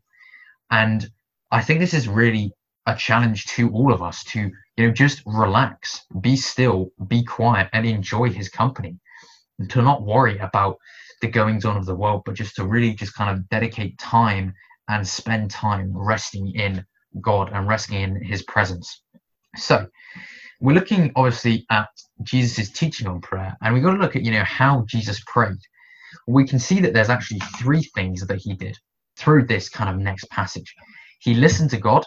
And 0.72 1.08
I 1.52 1.62
think 1.62 1.80
this 1.80 1.94
is 1.94 2.08
really 2.08 2.54
a 2.88 2.96
challenge 2.96 3.46
to 3.48 3.70
all 3.72 3.94
of 3.94 4.02
us 4.02 4.24
to, 4.26 4.52
you 4.78 4.88
know, 4.88 4.92
just 4.92 5.22
relax, 5.26 6.06
be 6.22 6.36
still, 6.36 6.92
be 7.08 7.24
quiet, 7.24 7.70
and 7.72 7.86
enjoy 7.86 8.30
his 8.30 8.50
company. 8.50 8.98
And 9.60 9.70
to 9.70 9.82
not 9.82 10.04
worry 10.04 10.38
about 10.40 10.78
the 11.22 11.28
goings 11.28 11.66
on 11.66 11.78
of 11.78 11.86
the 11.86 11.96
world, 11.96 12.24
but 12.26 12.36
just 12.36 12.56
to 12.56 12.66
really 12.66 12.94
just 12.94 13.16
kind 13.16 13.36
of 13.36 13.48
dedicate 13.50 13.98
time 14.00 14.54
and 14.90 15.08
spend 15.08 15.52
time 15.52 15.92
resting 15.96 16.54
in 16.56 16.86
God 17.22 17.52
and 17.54 17.68
resting 17.68 18.02
in 18.02 18.24
his 18.24 18.44
presence. 18.44 19.02
So 19.56 19.88
we're 20.62 20.74
looking 20.76 21.12
obviously 21.16 21.66
at 21.70 21.88
Jesus' 22.24 22.70
teaching 22.72 23.08
on 23.08 23.22
prayer, 23.22 23.56
and 23.62 23.74
we've 23.74 23.84
got 23.84 23.94
to 23.94 24.00
look 24.00 24.16
at, 24.16 24.24
you 24.24 24.32
know, 24.32 24.44
how 24.44 24.86
Jesus 24.88 25.22
prayed. 25.28 25.58
We 26.28 26.46
can 26.48 26.60
see 26.60 26.80
that 26.82 26.94
there's 26.94 27.10
actually 27.10 27.42
three 27.60 27.84
things 27.96 28.26
that 28.26 28.38
he 28.38 28.54
did 28.54 28.78
through 29.18 29.46
this 29.46 29.70
kind 29.70 29.90
of 29.90 29.98
next 29.98 30.30
passage. 30.30 30.74
He 31.20 31.34
listened 31.34 31.70
to 31.72 31.78
God, 31.78 32.06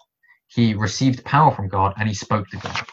he 0.48 0.74
received 0.74 1.24
power 1.24 1.54
from 1.54 1.68
God, 1.68 1.94
and 1.98 2.08
he 2.08 2.14
spoke 2.14 2.48
to 2.48 2.56
God. 2.58 2.86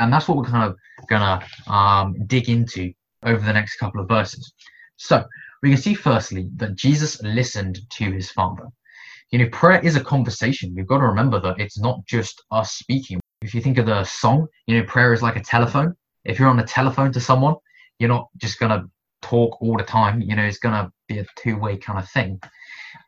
And 0.00 0.12
that's 0.12 0.28
what 0.28 0.38
we're 0.38 0.44
kind 0.44 0.70
of 0.70 0.76
gonna 1.08 1.44
um, 1.66 2.14
dig 2.26 2.48
into 2.48 2.92
over 3.24 3.44
the 3.44 3.52
next 3.52 3.76
couple 3.76 4.00
of 4.00 4.08
verses. 4.08 4.52
So 4.96 5.24
we 5.62 5.70
can 5.70 5.78
see 5.78 5.94
firstly 5.94 6.50
that 6.56 6.74
Jesus 6.74 7.22
listened 7.22 7.78
to 7.90 8.10
his 8.10 8.30
Father. 8.30 8.66
You 9.30 9.38
know, 9.38 9.48
prayer 9.50 9.80
is 9.80 9.96
a 9.96 10.04
conversation. 10.04 10.74
We've 10.76 10.86
got 10.86 10.98
to 10.98 11.06
remember 11.06 11.40
that 11.40 11.60
it's 11.60 11.78
not 11.78 12.04
just 12.06 12.42
us 12.50 12.72
speaking. 12.72 13.20
If 13.40 13.54
you 13.54 13.60
think 13.60 13.78
of 13.78 13.86
the 13.86 14.04
song, 14.04 14.48
you 14.66 14.76
know, 14.76 14.86
prayer 14.86 15.12
is 15.12 15.22
like 15.22 15.36
a 15.36 15.42
telephone. 15.42 15.94
If 16.24 16.38
you're 16.38 16.48
on 16.48 16.56
the 16.56 16.64
telephone 16.64 17.12
to 17.12 17.20
someone, 17.20 17.54
you're 17.98 18.08
not 18.08 18.28
just 18.36 18.58
going 18.58 18.70
to 18.70 18.88
talk 19.22 19.60
all 19.62 19.76
the 19.76 19.84
time. 19.84 20.20
You 20.20 20.36
know, 20.36 20.44
it's 20.44 20.58
going 20.58 20.74
to 20.74 20.92
be 21.08 21.20
a 21.20 21.26
two 21.36 21.56
way 21.56 21.76
kind 21.76 21.98
of 21.98 22.08
thing. 22.10 22.40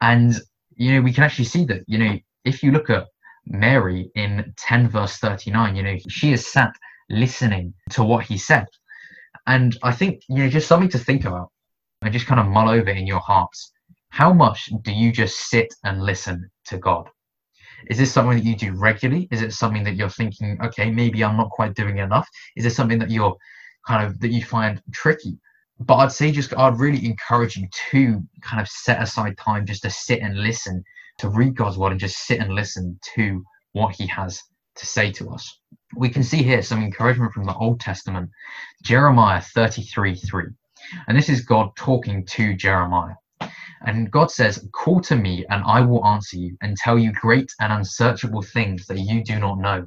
And, 0.00 0.34
you 0.76 0.94
know, 0.94 1.02
we 1.02 1.12
can 1.12 1.24
actually 1.24 1.44
see 1.46 1.64
that, 1.66 1.82
you 1.86 1.98
know, 1.98 2.18
if 2.44 2.62
you 2.62 2.70
look 2.70 2.88
at 2.88 3.06
Mary 3.46 4.10
in 4.14 4.54
10 4.56 4.88
verse 4.88 5.18
39, 5.18 5.76
you 5.76 5.82
know, 5.82 5.96
she 6.08 6.32
is 6.32 6.46
sat 6.46 6.72
listening 7.10 7.74
to 7.90 8.04
what 8.04 8.24
he 8.24 8.38
said. 8.38 8.66
And 9.46 9.76
I 9.82 9.92
think, 9.92 10.22
you 10.28 10.44
know, 10.44 10.48
just 10.48 10.68
something 10.68 10.88
to 10.90 10.98
think 10.98 11.24
about 11.24 11.50
and 12.04 12.12
just 12.12 12.26
kind 12.26 12.40
of 12.40 12.46
mull 12.46 12.68
over 12.68 12.90
in 12.90 13.06
your 13.06 13.20
hearts. 13.20 13.72
How 14.10 14.32
much 14.32 14.70
do 14.82 14.92
you 14.92 15.10
just 15.10 15.48
sit 15.48 15.74
and 15.84 16.02
listen 16.02 16.48
to 16.66 16.78
God? 16.78 17.08
Is 17.88 17.98
this 17.98 18.12
something 18.12 18.38
that 18.38 18.44
you 18.44 18.56
do 18.56 18.72
regularly? 18.72 19.26
Is 19.30 19.42
it 19.42 19.52
something 19.52 19.82
that 19.84 19.96
you're 19.96 20.08
thinking, 20.08 20.58
okay, 20.62 20.90
maybe 20.90 21.24
I'm 21.24 21.36
not 21.36 21.50
quite 21.50 21.74
doing 21.74 21.98
enough? 21.98 22.28
Is 22.56 22.64
this 22.64 22.76
something 22.76 22.98
that 22.98 23.10
you're 23.10 23.36
kind 23.86 24.06
of 24.06 24.20
that 24.20 24.30
you 24.30 24.44
find 24.44 24.80
tricky? 24.92 25.38
But 25.80 25.96
I'd 25.96 26.12
say 26.12 26.30
just 26.30 26.56
I'd 26.56 26.78
really 26.78 27.04
encourage 27.04 27.56
you 27.56 27.66
to 27.90 28.22
kind 28.42 28.60
of 28.60 28.68
set 28.68 29.02
aside 29.02 29.36
time 29.36 29.66
just 29.66 29.82
to 29.82 29.90
sit 29.90 30.20
and 30.20 30.38
listen, 30.38 30.84
to 31.18 31.28
read 31.28 31.56
God's 31.56 31.76
word 31.76 31.92
and 31.92 32.00
just 32.00 32.26
sit 32.26 32.38
and 32.40 32.54
listen 32.54 32.98
to 33.16 33.42
what 33.72 33.96
he 33.96 34.06
has 34.06 34.40
to 34.76 34.86
say 34.86 35.10
to 35.12 35.30
us. 35.30 35.58
We 35.96 36.08
can 36.08 36.22
see 36.22 36.42
here 36.42 36.62
some 36.62 36.82
encouragement 36.82 37.32
from 37.32 37.46
the 37.46 37.54
Old 37.54 37.80
Testament, 37.80 38.30
Jeremiah 38.82 39.40
33 39.40 40.14
3. 40.14 40.44
And 41.06 41.16
this 41.16 41.28
is 41.28 41.42
God 41.42 41.74
talking 41.76 42.26
to 42.26 42.54
Jeremiah. 42.54 43.14
And 43.86 44.10
God 44.10 44.30
says, 44.30 44.66
Call 44.72 45.00
to 45.02 45.16
me, 45.16 45.44
and 45.50 45.62
I 45.66 45.80
will 45.80 46.04
answer 46.06 46.36
you 46.36 46.56
and 46.62 46.76
tell 46.76 46.98
you 46.98 47.12
great 47.12 47.52
and 47.60 47.72
unsearchable 47.72 48.42
things 48.42 48.86
that 48.86 48.98
you 48.98 49.22
do 49.22 49.38
not 49.38 49.58
know. 49.58 49.86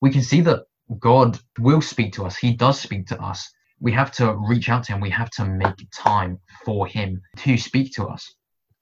We 0.00 0.10
can 0.10 0.22
see 0.22 0.42
that 0.42 0.64
God 0.98 1.38
will 1.58 1.80
speak 1.80 2.12
to 2.14 2.24
us, 2.24 2.36
He 2.36 2.52
does 2.54 2.80
speak 2.80 3.06
to 3.08 3.20
us. 3.20 3.50
We 3.80 3.92
have 3.92 4.12
to 4.12 4.34
reach 4.34 4.68
out 4.68 4.84
to 4.84 4.92
Him, 4.92 5.00
we 5.00 5.10
have 5.10 5.30
to 5.30 5.44
make 5.44 5.86
time 5.92 6.38
for 6.64 6.86
Him 6.86 7.20
to 7.38 7.56
speak 7.56 7.92
to 7.94 8.06
us. 8.06 8.34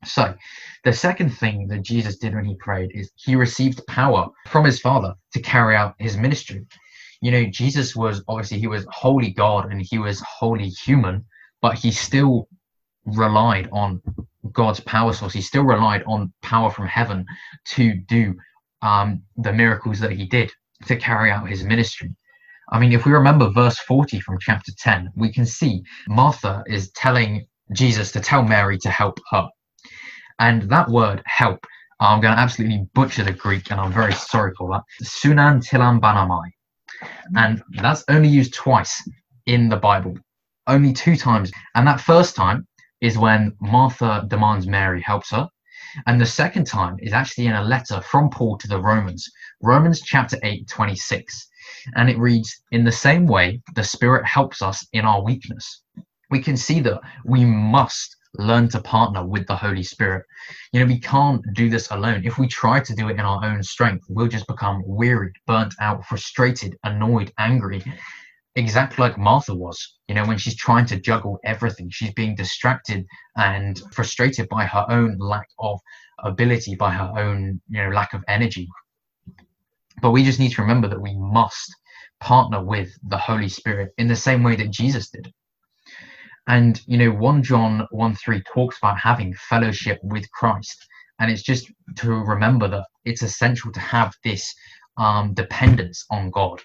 So, 0.05 0.35
the 0.83 0.93
second 0.95 1.31
thing 1.31 1.69
that 1.69 1.83
Jesus 1.83 2.17
did 2.17 2.35
when 2.35 2.47
he 2.47 2.55
prayed 2.55 2.91
is 2.95 3.11
he 3.17 3.37
received 3.37 3.87
power 3.87 4.29
from 4.49 4.65
his 4.65 4.81
Father 4.81 5.15
to 5.35 5.43
carry 5.43 5.77
out 5.77 5.95
his 5.99 6.17
ministry. 6.17 6.67
You 7.21 7.31
know, 7.31 7.45
Jesus 7.47 7.95
was 7.95 8.23
obviously 8.29 8.59
he 8.59 8.67
was 8.67 8.87
wholly 8.91 9.31
God 9.31 9.71
and 9.71 9.81
he 9.83 9.99
was 9.99 10.21
wholly 10.21 10.69
human, 10.69 11.25
but 11.61 11.75
he 11.75 11.91
still 11.91 12.49
relied 13.05 13.69
on 13.73 14.01
God's 14.53 14.81
power 14.81 15.13
source. 15.13 15.33
He 15.33 15.43
still 15.43 15.65
relied 15.65 16.03
on 16.07 16.33
power 16.43 16.71
from 16.71 16.87
heaven 16.87 17.27
to 17.75 17.95
do 18.09 18.35
um, 18.83 19.23
the 19.37 19.53
miracles 19.53 20.01
that 20.01 20.13
he 20.13 20.27
did 20.27 20.51
to 20.87 20.97
carry 20.97 21.31
out 21.31 21.49
his 21.49 21.63
ministry. 21.65 22.15
I 22.73 22.79
mean, 22.79 22.93
if 22.93 23.05
we 23.05 23.13
remember 23.13 23.51
verse 23.51 23.79
40 23.81 24.21
from 24.21 24.39
chapter 24.41 24.73
10, 24.79 25.11
we 25.17 25.33
can 25.33 25.45
see 25.45 25.83
Martha 26.09 26.63
is 26.67 26.91
telling 26.93 27.47
Jesus 27.73 28.13
to 28.13 28.21
tell 28.21 28.45
Mary 28.45 28.79
to 28.79 28.91
help 28.91 29.19
her. 29.31 29.49
And 30.39 30.63
that 30.71 30.89
word 30.89 31.23
help, 31.27 31.67
I'm 31.99 32.21
going 32.21 32.35
to 32.35 32.41
absolutely 32.41 32.87
butcher 32.95 33.25
the 33.25 33.33
Greek, 33.33 33.71
and 33.71 33.81
I'm 33.81 33.93
very 33.93 34.15
sorry 34.15 34.53
for 34.57 34.71
that. 34.71 34.83
Sunan 35.05 35.61
tilam 35.67 36.01
banamai. 36.01 36.51
And 37.37 37.63
that's 37.71 38.05
only 38.09 38.29
used 38.29 38.55
twice 38.55 39.03
in 39.47 39.69
the 39.69 39.77
Bible, 39.77 40.17
only 40.67 40.93
two 40.93 41.17
times. 41.17 41.51
And 41.75 41.87
that 41.87 42.01
first 42.01 42.37
time 42.37 42.67
is 43.01 43.19
when 43.19 43.55
Martha 43.61 44.25
demands 44.29 44.67
Mary 44.67 45.03
helps 45.03 45.31
her. 45.31 45.49
And 46.07 46.21
the 46.21 46.27
second 46.27 46.67
time 46.67 46.97
is 47.01 47.13
actually 47.13 47.47
in 47.47 47.55
a 47.55 47.63
letter 47.63 48.01
from 48.01 48.31
Paul 48.31 48.59
to 48.59 48.69
the 48.69 48.81
Romans, 48.81 49.29
Romans 49.63 50.01
chapter 50.01 50.37
8, 50.43 50.69
26. 50.69 51.49
And 51.97 52.09
it 52.09 52.19
reads, 52.19 52.63
In 52.71 52.85
the 52.85 52.93
same 52.93 53.27
way, 53.27 53.61
the 53.75 53.85
Spirit 53.85 54.25
helps 54.27 54.63
us 54.63 54.87
in 54.93 55.05
our 55.05 55.23
weakness. 55.23 55.83
We 56.31 56.41
can 56.41 56.57
see 56.57 56.81
that 56.81 57.01
we 57.25 57.45
must 57.45 58.17
learn 58.35 58.69
to 58.69 58.81
partner 58.81 59.27
with 59.27 59.47
the 59.47 59.57
Holy 59.57 59.83
Spirit. 59.83 60.25
You 60.73 60.81
know, 60.81 60.87
we 60.87 61.01
can't 61.01 61.43
do 61.55 61.69
this 61.69 61.91
alone. 61.91 62.23
If 62.25 62.39
we 62.39 62.47
try 62.47 62.81
to 62.81 62.95
do 62.95 63.09
it 63.09 63.13
in 63.13 63.21
our 63.21 63.45
own 63.45 63.63
strength, 63.63 64.07
we'll 64.09 64.29
just 64.29 64.47
become 64.47 64.83
wearied, 64.87 65.35
burnt 65.47 65.75
out, 65.81 66.05
frustrated, 66.05 66.77
annoyed, 66.85 67.33
angry. 67.39 67.83
Exactly 68.57 69.03
like 69.03 69.19
Martha 69.19 69.55
was, 69.55 69.99
you 70.09 70.15
know, 70.15 70.27
when 70.27 70.39
she's 70.39 70.57
trying 70.57 70.87
to 70.87 71.01
juggle 71.01 71.39
everything, 71.45 71.89
she's 71.91 72.13
being 72.15 72.35
distracted 72.35 73.05
and 73.37 73.81
frustrated 73.93 74.49
by 74.49 74.65
her 74.65 74.85
own 74.89 75.17
lack 75.19 75.47
of 75.59 75.79
ability, 76.25 76.75
by 76.75 76.91
her 76.91 77.13
own, 77.17 77.61
you 77.69 77.83
know, 77.83 77.91
lack 77.91 78.13
of 78.13 78.25
energy. 78.29 78.69
But 80.03 80.11
we 80.11 80.25
just 80.25 80.41
need 80.41 80.53
to 80.53 80.63
remember 80.63 80.89
that 80.89 81.01
we 81.01 81.17
must 81.17 81.75
partner 82.21 82.63
with 82.63 82.91
the 83.09 83.19
Holy 83.19 83.49
Spirit 83.49 83.93
in 83.99 84.09
the 84.09 84.17
same 84.17 84.43
way 84.43 84.57
that 84.57 84.71
Jesus 84.71 85.11
did. 85.11 85.33
And 86.49 86.81
you 86.87 86.97
know, 86.97 87.11
1 87.11 87.43
John 87.43 87.87
1 87.91 88.15
3 88.15 88.43
talks 88.53 88.79
about 88.79 88.99
having 88.99 89.35
fellowship 89.35 89.99
with 90.03 90.31
Christ. 90.33 90.87
And 91.19 91.31
it's 91.31 91.43
just 91.43 91.71
to 91.97 92.11
remember 92.11 92.67
that 92.69 92.87
it's 93.05 93.23
essential 93.23 93.71
to 93.73 93.81
have 93.81 94.15
this 94.25 94.55
um, 94.97 95.35
dependence 95.35 96.05
on 96.11 96.31
God, 96.31 96.61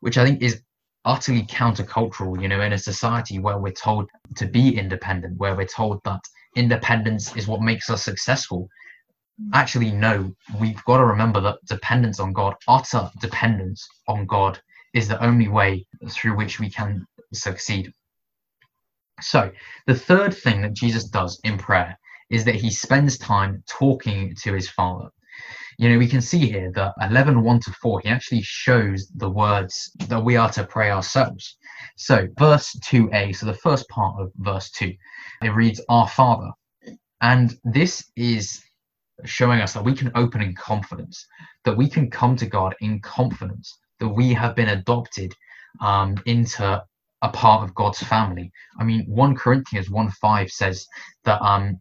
which 0.00 0.18
I 0.18 0.24
think 0.24 0.42
is 0.42 0.62
utterly 1.04 1.42
countercultural, 1.44 2.40
you 2.40 2.48
know, 2.48 2.60
in 2.60 2.72
a 2.72 2.78
society 2.78 3.38
where 3.38 3.58
we're 3.58 3.72
told 3.72 4.08
to 4.36 4.46
be 4.46 4.76
independent, 4.76 5.38
where 5.38 5.54
we're 5.54 5.66
told 5.66 6.00
that 6.04 6.20
independence 6.56 7.36
is 7.36 7.46
what 7.46 7.62
makes 7.62 7.90
us 7.90 8.02
successful. 8.02 8.68
Actually, 9.54 9.90
no, 9.90 10.32
we've 10.58 10.84
got 10.84 10.98
to 10.98 11.04
remember 11.04 11.40
that 11.40 11.58
dependence 11.66 12.20
on 12.20 12.32
God, 12.32 12.54
utter 12.68 13.10
dependence 13.20 13.86
on 14.08 14.26
God, 14.26 14.60
is 14.92 15.08
the 15.08 15.22
only 15.24 15.48
way 15.48 15.86
through 16.10 16.36
which 16.36 16.60
we 16.60 16.68
can 16.68 17.06
succeed. 17.32 17.92
So, 19.22 19.50
the 19.86 19.94
third 19.94 20.34
thing 20.34 20.62
that 20.62 20.74
Jesus 20.74 21.04
does 21.04 21.40
in 21.44 21.58
prayer 21.58 21.98
is 22.30 22.44
that 22.44 22.54
he 22.54 22.70
spends 22.70 23.18
time 23.18 23.62
talking 23.68 24.34
to 24.42 24.52
his 24.54 24.68
Father. 24.68 25.08
You 25.78 25.88
know, 25.88 25.98
we 25.98 26.08
can 26.08 26.20
see 26.20 26.50
here 26.50 26.70
that 26.74 26.94
11 27.00 27.42
1 27.42 27.60
to 27.60 27.72
4, 27.72 28.00
he 28.00 28.08
actually 28.08 28.42
shows 28.42 29.10
the 29.14 29.30
words 29.30 29.90
that 30.08 30.22
we 30.22 30.36
are 30.36 30.50
to 30.50 30.64
pray 30.64 30.90
ourselves. 30.90 31.56
So, 31.96 32.28
verse 32.38 32.76
2a, 32.84 33.34
so 33.34 33.46
the 33.46 33.54
first 33.54 33.88
part 33.88 34.20
of 34.20 34.30
verse 34.36 34.70
2, 34.72 34.94
it 35.42 35.48
reads, 35.48 35.80
Our 35.88 36.08
Father. 36.08 36.50
And 37.22 37.56
this 37.64 38.10
is 38.16 38.62
showing 39.24 39.60
us 39.60 39.72
that 39.72 39.84
we 39.84 39.94
can 39.94 40.12
open 40.14 40.40
in 40.40 40.54
confidence, 40.54 41.26
that 41.64 41.76
we 41.76 41.88
can 41.88 42.10
come 42.10 42.36
to 42.36 42.46
God 42.46 42.74
in 42.80 43.00
confidence, 43.00 43.78
that 43.98 44.08
we 44.08 44.32
have 44.32 44.54
been 44.54 44.68
adopted 44.68 45.34
um, 45.80 46.16
into 46.26 46.82
a 47.22 47.28
part 47.28 47.62
of 47.62 47.74
God's 47.74 48.02
family. 48.02 48.52
I 48.78 48.84
mean, 48.84 49.04
1 49.06 49.36
Corinthians 49.36 49.90
1 49.90 50.10
5 50.10 50.50
says 50.50 50.86
that 51.24 51.40
um, 51.42 51.78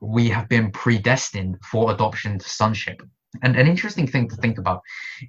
we 0.00 0.28
have 0.28 0.48
been 0.48 0.70
predestined 0.70 1.58
for 1.70 1.92
adoption 1.92 2.38
to 2.38 2.48
sonship. 2.48 3.02
And 3.42 3.56
an 3.56 3.66
interesting 3.66 4.06
thing 4.06 4.28
to 4.28 4.36
think 4.36 4.58
about 4.58 4.82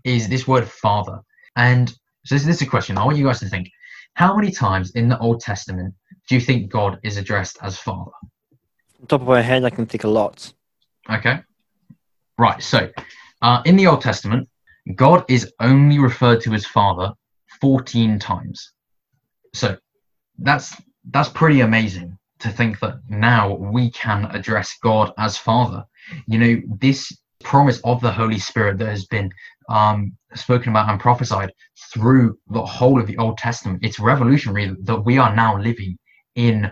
is 0.04 0.28
this 0.28 0.48
word 0.48 0.68
father. 0.68 1.20
And 1.56 1.90
so 2.26 2.36
this, 2.36 2.44
this 2.44 2.58
is 2.58 2.62
a 2.64 2.70
question. 2.70 2.98
I 2.98 3.06
want 3.06 3.18
you 3.18 3.26
guys 3.26 3.40
to 3.40 3.50
think 3.50 3.70
how 4.16 4.36
many 4.36 4.52
times 4.52 4.92
in 4.92 5.10
the 5.10 5.18
Old 5.20 5.40
Testament 5.40 5.94
do 6.28 6.36
you 6.36 6.42
think 6.42 6.72
God 6.72 7.00
is 7.04 7.18
addressed 7.18 7.58
as 7.62 7.78
father? 7.78 8.12
On 9.02 9.08
top 9.08 9.22
of 9.22 9.28
my 9.28 9.42
head, 9.42 9.64
I 9.64 9.70
can 9.70 9.86
think 9.86 10.04
a 10.04 10.08
lot. 10.08 10.54
Okay. 11.10 11.40
Right. 12.38 12.62
So 12.62 12.90
uh, 13.42 13.62
in 13.66 13.76
the 13.76 13.88
Old 13.88 14.02
Testament, 14.02 14.50
God 14.96 15.24
is 15.30 15.52
only 15.60 16.00
referred 16.00 16.42
to 16.42 16.54
as 16.54 16.66
father 16.66 17.12
14 17.62 18.20
times. 18.20 18.74
So 19.54 19.78
that's 20.40 20.76
that's 21.10 21.30
pretty 21.30 21.62
amazing 21.62 22.18
to 22.40 22.50
think 22.50 22.80
that 22.80 22.96
now 23.10 23.54
we 23.56 23.92
can 23.92 24.26
address 24.32 24.76
God 24.82 25.14
as 25.18 25.38
Father. 25.38 25.86
You 26.28 26.40
know, 26.40 26.62
this 26.80 27.16
promise 27.44 27.80
of 27.84 28.02
the 28.02 28.12
Holy 28.12 28.40
Spirit 28.40 28.78
that 28.80 28.88
has 28.90 29.06
been 29.06 29.32
um, 29.70 30.16
spoken 30.34 30.70
about 30.70 30.90
and 30.90 31.00
prophesied 31.00 31.52
through 31.94 32.38
the 32.50 32.66
whole 32.66 33.00
of 33.00 33.08
the 33.08 33.18
Old 33.18 33.38
Testament. 33.38 33.80
It's 33.84 34.00
revolutionary 34.00 34.76
that 34.84 35.06
we 35.06 35.18
are 35.18 35.36
now 35.36 35.60
living 35.60 35.98
in 36.36 36.72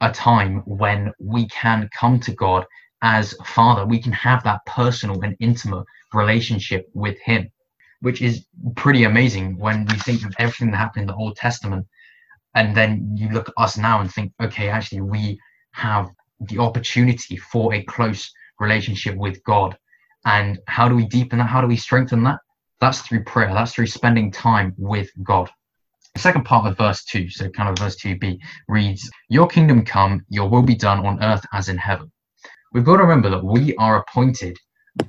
a 0.00 0.10
time 0.12 0.62
when 0.66 1.12
we 1.18 1.48
can 1.48 1.88
come 1.98 2.20
to 2.20 2.32
God 2.32 2.66
as 3.02 3.34
Father. 3.44 3.86
We 3.86 4.02
can 4.02 4.12
have 4.12 4.42
that 4.44 4.60
personal 4.66 5.22
and 5.22 5.36
intimate 5.40 5.84
relationship 6.12 6.86
with 6.92 7.18
Him, 7.20 7.50
which 8.00 8.20
is 8.20 8.46
pretty 8.74 9.04
amazing 9.04 9.58
when 9.58 9.86
we 9.86 9.94
think 9.98 10.24
of 10.24 10.34
everything 10.38 10.70
that 10.70 10.78
happened 10.78 11.02
in 11.02 11.08
the 11.08 11.14
Old 11.14 11.36
Testament 11.36 11.86
and 12.56 12.76
then 12.76 13.14
you 13.16 13.28
look 13.28 13.48
at 13.48 13.54
us 13.56 13.78
now 13.78 14.00
and 14.00 14.10
think 14.10 14.32
okay 14.42 14.68
actually 14.68 15.02
we 15.02 15.38
have 15.72 16.10
the 16.40 16.58
opportunity 16.58 17.36
for 17.36 17.72
a 17.72 17.82
close 17.84 18.32
relationship 18.58 19.16
with 19.16 19.42
god. 19.44 19.76
And 20.24 20.58
how 20.66 20.88
do 20.88 20.96
we 20.96 21.06
deepen 21.06 21.38
that? 21.38 21.48
How 21.48 21.60
do 21.60 21.66
we 21.66 21.76
strengthen 21.76 22.24
that? 22.24 22.40
That's 22.80 23.00
through 23.00 23.24
prayer. 23.24 23.52
That's 23.54 23.74
through 23.74 23.86
spending 23.86 24.32
time 24.32 24.74
with 24.76 25.10
god. 25.22 25.50
The 26.14 26.20
second 26.20 26.44
part 26.44 26.66
of 26.66 26.78
verse 26.78 27.04
2 27.04 27.28
so 27.28 27.50
kind 27.50 27.68
of 27.68 27.78
verse 27.78 27.96
2b 27.96 28.38
reads 28.68 29.10
your 29.28 29.46
kingdom 29.46 29.84
come 29.84 30.24
your 30.30 30.48
will 30.48 30.62
be 30.62 30.74
done 30.74 31.04
on 31.04 31.22
earth 31.22 31.44
as 31.52 31.68
in 31.68 31.76
heaven. 31.76 32.10
We've 32.72 32.84
got 32.84 32.96
to 32.96 33.02
remember 33.02 33.30
that 33.30 33.44
we 33.44 33.76
are 33.76 34.00
appointed 34.00 34.56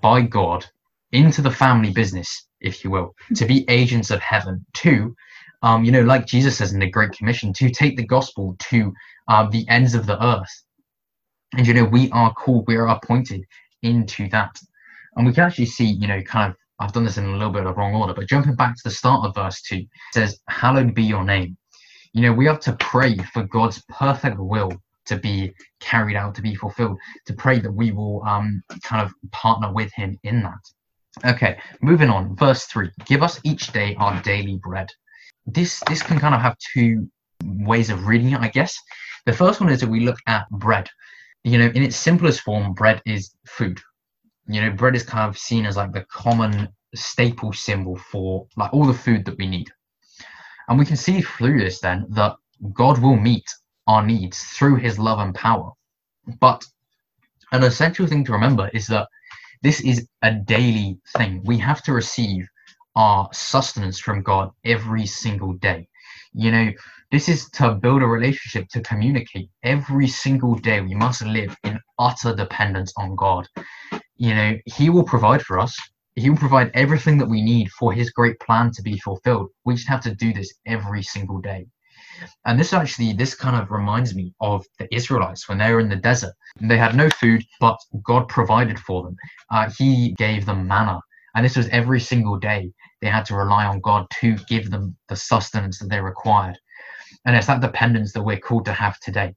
by 0.01 0.21
god 0.21 0.65
into 1.13 1.41
the 1.41 1.51
family 1.51 1.91
business 1.91 2.47
if 2.59 2.83
you 2.83 2.91
will 2.91 3.15
to 3.35 3.45
be 3.45 3.65
agents 3.69 4.11
of 4.11 4.19
heaven 4.19 4.65
to 4.73 5.15
um, 5.61 5.83
you 5.83 5.91
know, 5.91 6.01
like 6.01 6.25
Jesus 6.25 6.57
says 6.57 6.73
in 6.73 6.79
the 6.79 6.89
Great 6.89 7.11
Commission, 7.11 7.53
to 7.53 7.69
take 7.69 7.97
the 7.97 8.05
gospel 8.05 8.55
to 8.69 8.93
uh, 9.27 9.49
the 9.49 9.67
ends 9.69 9.95
of 9.95 10.05
the 10.05 10.23
earth. 10.23 10.63
And, 11.53 11.65
you 11.65 11.73
know, 11.73 11.85
we 11.85 12.09
are 12.11 12.33
called, 12.33 12.65
we 12.67 12.75
are 12.75 12.87
appointed 12.87 13.43
into 13.81 14.27
that. 14.29 14.55
And 15.15 15.25
we 15.25 15.33
can 15.33 15.43
actually 15.43 15.65
see, 15.65 15.85
you 15.85 16.07
know, 16.07 16.21
kind 16.21 16.51
of, 16.51 16.57
I've 16.79 16.93
done 16.93 17.05
this 17.05 17.17
in 17.17 17.25
a 17.25 17.31
little 17.31 17.51
bit 17.51 17.65
of 17.65 17.75
wrong 17.75 17.95
order, 17.95 18.13
but 18.13 18.27
jumping 18.27 18.55
back 18.55 18.75
to 18.75 18.81
the 18.83 18.91
start 18.91 19.25
of 19.25 19.33
verse 19.33 19.61
2, 19.63 19.75
it 19.77 19.87
says, 20.13 20.39
Hallowed 20.47 20.93
be 20.93 21.03
your 21.03 21.23
name. 21.23 21.57
You 22.13 22.21
know, 22.21 22.33
we 22.33 22.45
have 22.45 22.59
to 22.61 22.73
pray 22.73 23.17
for 23.33 23.43
God's 23.43 23.83
perfect 23.89 24.37
will 24.37 24.71
to 25.07 25.17
be 25.17 25.53
carried 25.79 26.15
out, 26.15 26.35
to 26.35 26.41
be 26.41 26.53
fulfilled, 26.53 26.97
to 27.25 27.33
pray 27.33 27.59
that 27.59 27.71
we 27.71 27.91
will 27.91 28.23
um, 28.25 28.61
kind 28.83 29.01
of 29.01 29.11
partner 29.31 29.73
with 29.73 29.91
Him 29.93 30.17
in 30.23 30.43
that. 30.43 30.59
Okay, 31.25 31.57
moving 31.81 32.09
on. 32.09 32.35
Verse 32.35 32.65
3 32.65 32.91
Give 33.05 33.23
us 33.23 33.39
each 33.43 33.71
day 33.71 33.95
our 33.95 34.21
daily 34.21 34.59
bread. 34.61 34.89
This, 35.47 35.81
this 35.87 36.03
can 36.03 36.19
kind 36.19 36.35
of 36.35 36.41
have 36.41 36.57
two 36.73 37.09
ways 37.43 37.89
of 37.89 38.05
reading 38.05 38.33
it, 38.33 38.39
I 38.39 38.49
guess. 38.49 38.77
The 39.25 39.33
first 39.33 39.59
one 39.59 39.69
is 39.69 39.79
that 39.81 39.89
we 39.89 40.01
look 40.01 40.19
at 40.27 40.49
bread. 40.49 40.87
You 41.43 41.57
know, 41.57 41.67
in 41.67 41.83
its 41.83 41.95
simplest 41.95 42.41
form, 42.41 42.73
bread 42.73 43.01
is 43.05 43.33
food. 43.47 43.79
You 44.47 44.61
know, 44.61 44.71
bread 44.71 44.95
is 44.95 45.03
kind 45.03 45.29
of 45.29 45.37
seen 45.37 45.65
as 45.65 45.77
like 45.77 45.93
the 45.93 46.05
common 46.11 46.69
staple 46.95 47.53
symbol 47.53 47.97
for 47.97 48.47
like 48.55 48.73
all 48.73 48.85
the 48.85 48.93
food 48.93 49.25
that 49.25 49.37
we 49.37 49.47
need. 49.47 49.69
And 50.67 50.77
we 50.77 50.85
can 50.85 50.97
see 50.97 51.21
through 51.21 51.59
this 51.59 51.79
then 51.79 52.05
that 52.09 52.35
God 52.73 52.99
will 52.99 53.15
meet 53.15 53.45
our 53.87 54.05
needs 54.05 54.43
through 54.43 54.77
his 54.77 54.99
love 54.99 55.19
and 55.19 55.33
power. 55.33 55.71
But 56.39 56.65
an 57.51 57.63
essential 57.63 58.07
thing 58.07 58.25
to 58.25 58.33
remember 58.33 58.69
is 58.73 58.87
that 58.87 59.07
this 59.63 59.79
is 59.81 60.07
a 60.21 60.33
daily 60.33 60.97
thing. 61.15 61.41
We 61.45 61.57
have 61.59 61.81
to 61.83 61.93
receive 61.93 62.47
our 62.97 63.29
sustenance 63.31 63.99
from 63.99 64.23
God 64.23 64.49
every 64.65 65.05
single 65.05 65.53
day. 65.53 65.87
You 66.33 66.51
know, 66.51 66.71
this 67.11 67.29
is 67.29 67.47
to 67.51 67.75
build 67.75 68.01
a 68.01 68.07
relationship, 68.07 68.67
to 68.69 68.81
communicate 68.81 69.49
every 69.63 70.07
single 70.07 70.55
day. 70.55 70.81
We 70.81 70.95
must 70.95 71.21
live 71.23 71.55
in 71.63 71.79
utter 71.99 72.35
dependence 72.35 72.91
on 72.97 73.15
God. 73.15 73.47
You 74.15 74.33
know, 74.33 74.57
He 74.65 74.89
will 74.89 75.03
provide 75.03 75.43
for 75.43 75.59
us, 75.59 75.77
He 76.15 76.31
will 76.31 76.37
provide 76.37 76.71
everything 76.73 77.19
that 77.19 77.29
we 77.29 77.43
need 77.43 77.69
for 77.69 77.93
His 77.93 78.09
great 78.09 78.39
plan 78.39 78.71
to 78.71 78.81
be 78.81 78.97
fulfilled. 78.97 79.49
We 79.63 79.75
just 79.75 79.87
have 79.87 80.01
to 80.01 80.15
do 80.15 80.33
this 80.33 80.51
every 80.65 81.03
single 81.03 81.39
day. 81.39 81.67
And 82.47 82.59
this 82.59 82.73
actually, 82.73 83.13
this 83.13 83.35
kind 83.35 83.61
of 83.61 83.69
reminds 83.69 84.15
me 84.15 84.33
of 84.41 84.65
the 84.79 84.93
Israelites 84.93 85.47
when 85.47 85.59
they 85.59 85.71
were 85.71 85.79
in 85.79 85.89
the 85.89 85.95
desert. 85.97 86.33
They 86.59 86.77
had 86.77 86.95
no 86.95 87.11
food, 87.11 87.43
but 87.59 87.77
God 88.03 88.27
provided 88.27 88.79
for 88.79 89.03
them. 89.03 89.15
Uh, 89.51 89.69
he 89.77 90.13
gave 90.13 90.47
them 90.47 90.67
manna. 90.67 90.99
And 91.35 91.45
this 91.45 91.55
was 91.55 91.67
every 91.69 91.99
single 91.99 92.39
day. 92.39 92.71
They 93.01 93.07
had 93.07 93.25
to 93.25 93.35
rely 93.35 93.65
on 93.65 93.79
God 93.79 94.07
to 94.21 94.35
give 94.47 94.71
them 94.71 94.97
the 95.09 95.15
sustenance 95.15 95.79
that 95.79 95.89
they 95.89 95.99
required. 95.99 96.57
And 97.25 97.35
it's 97.35 97.47
that 97.47 97.61
dependence 97.61 98.13
that 98.13 98.23
we're 98.23 98.39
called 98.39 98.65
to 98.65 98.73
have 98.73 98.99
today. 98.99 99.35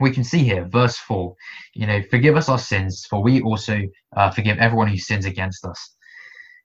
We 0.00 0.10
can 0.10 0.24
see 0.24 0.42
here, 0.42 0.64
verse 0.64 0.96
4, 0.96 1.34
you 1.74 1.86
know, 1.86 2.02
forgive 2.10 2.36
us 2.36 2.48
our 2.48 2.58
sins, 2.58 3.06
for 3.08 3.22
we 3.22 3.42
also 3.42 3.82
uh, 4.16 4.30
forgive 4.30 4.58
everyone 4.58 4.88
who 4.88 4.96
sins 4.96 5.26
against 5.26 5.64
us. 5.64 5.94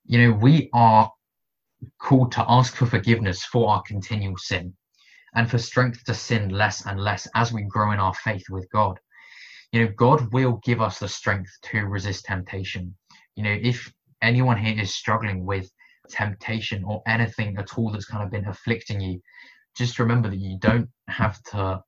You 0.05 0.19
know, 0.19 0.31
we 0.37 0.69
are 0.73 1.11
called 1.99 2.31
to 2.33 2.45
ask 2.47 2.75
for 2.75 2.85
forgiveness 2.85 3.43
for 3.43 3.69
our 3.69 3.83
continual 3.83 4.37
sin 4.37 4.73
and 5.35 5.49
for 5.49 5.57
strength 5.57 6.03
to 6.05 6.13
sin 6.13 6.49
less 6.49 6.85
and 6.85 6.99
less 6.99 7.27
as 7.35 7.51
we 7.51 7.63
grow 7.63 7.91
in 7.91 7.99
our 7.99 8.13
faith 8.13 8.45
with 8.49 8.67
God. 8.71 8.99
You 9.71 9.85
know, 9.85 9.93
God 9.95 10.31
will 10.31 10.59
give 10.63 10.81
us 10.81 10.99
the 10.99 11.09
strength 11.09 11.51
to 11.63 11.81
resist 11.81 12.25
temptation. 12.25 12.95
You 13.35 13.43
know, 13.43 13.57
if 13.61 13.91
anyone 14.21 14.57
here 14.57 14.81
is 14.81 14.95
struggling 14.95 15.45
with 15.45 15.69
temptation 16.09 16.83
or 16.83 17.01
anything 17.07 17.57
at 17.57 17.77
all 17.77 17.91
that's 17.91 18.05
kind 18.05 18.23
of 18.23 18.31
been 18.31 18.47
afflicting 18.47 19.01
you, 19.01 19.21
just 19.75 19.99
remember 19.99 20.29
that 20.29 20.39
you 20.39 20.57
don't 20.59 20.89
have 21.07 21.41
to 21.43 21.81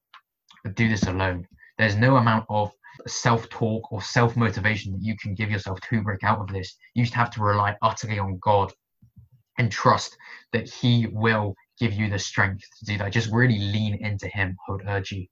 do 0.73 0.89
this 0.89 1.03
alone. 1.03 1.47
There's 1.77 1.95
no 1.95 2.17
amount 2.17 2.45
of 2.49 2.71
self 3.08 3.49
talk 3.49 3.91
or 3.91 4.01
self 4.01 4.36
motivation 4.36 4.91
that 4.93 5.01
you 5.01 5.15
can 5.17 5.34
give 5.34 5.49
yourself 5.51 5.79
to 5.82 6.01
break 6.01 6.23
out 6.23 6.39
of 6.39 6.47
this. 6.47 6.75
You 6.93 7.03
just 7.03 7.15
have 7.15 7.32
to 7.32 7.41
rely 7.41 7.75
utterly 7.82 8.19
on 8.19 8.38
God 8.41 8.71
and 9.58 9.71
trust 9.71 10.15
that 10.53 10.69
He 10.69 11.08
will 11.12 11.55
give 11.79 11.93
you 11.93 12.10
the 12.10 12.19
strength 12.19 12.63
to 12.79 12.86
do 12.86 12.97
that. 12.97 13.12
Just 13.12 13.32
really 13.32 13.58
lean 13.58 13.95
into 14.03 14.27
Him, 14.27 14.58
I 14.67 14.71
would 14.71 14.86
urge 14.88 15.12
you. 15.12 15.25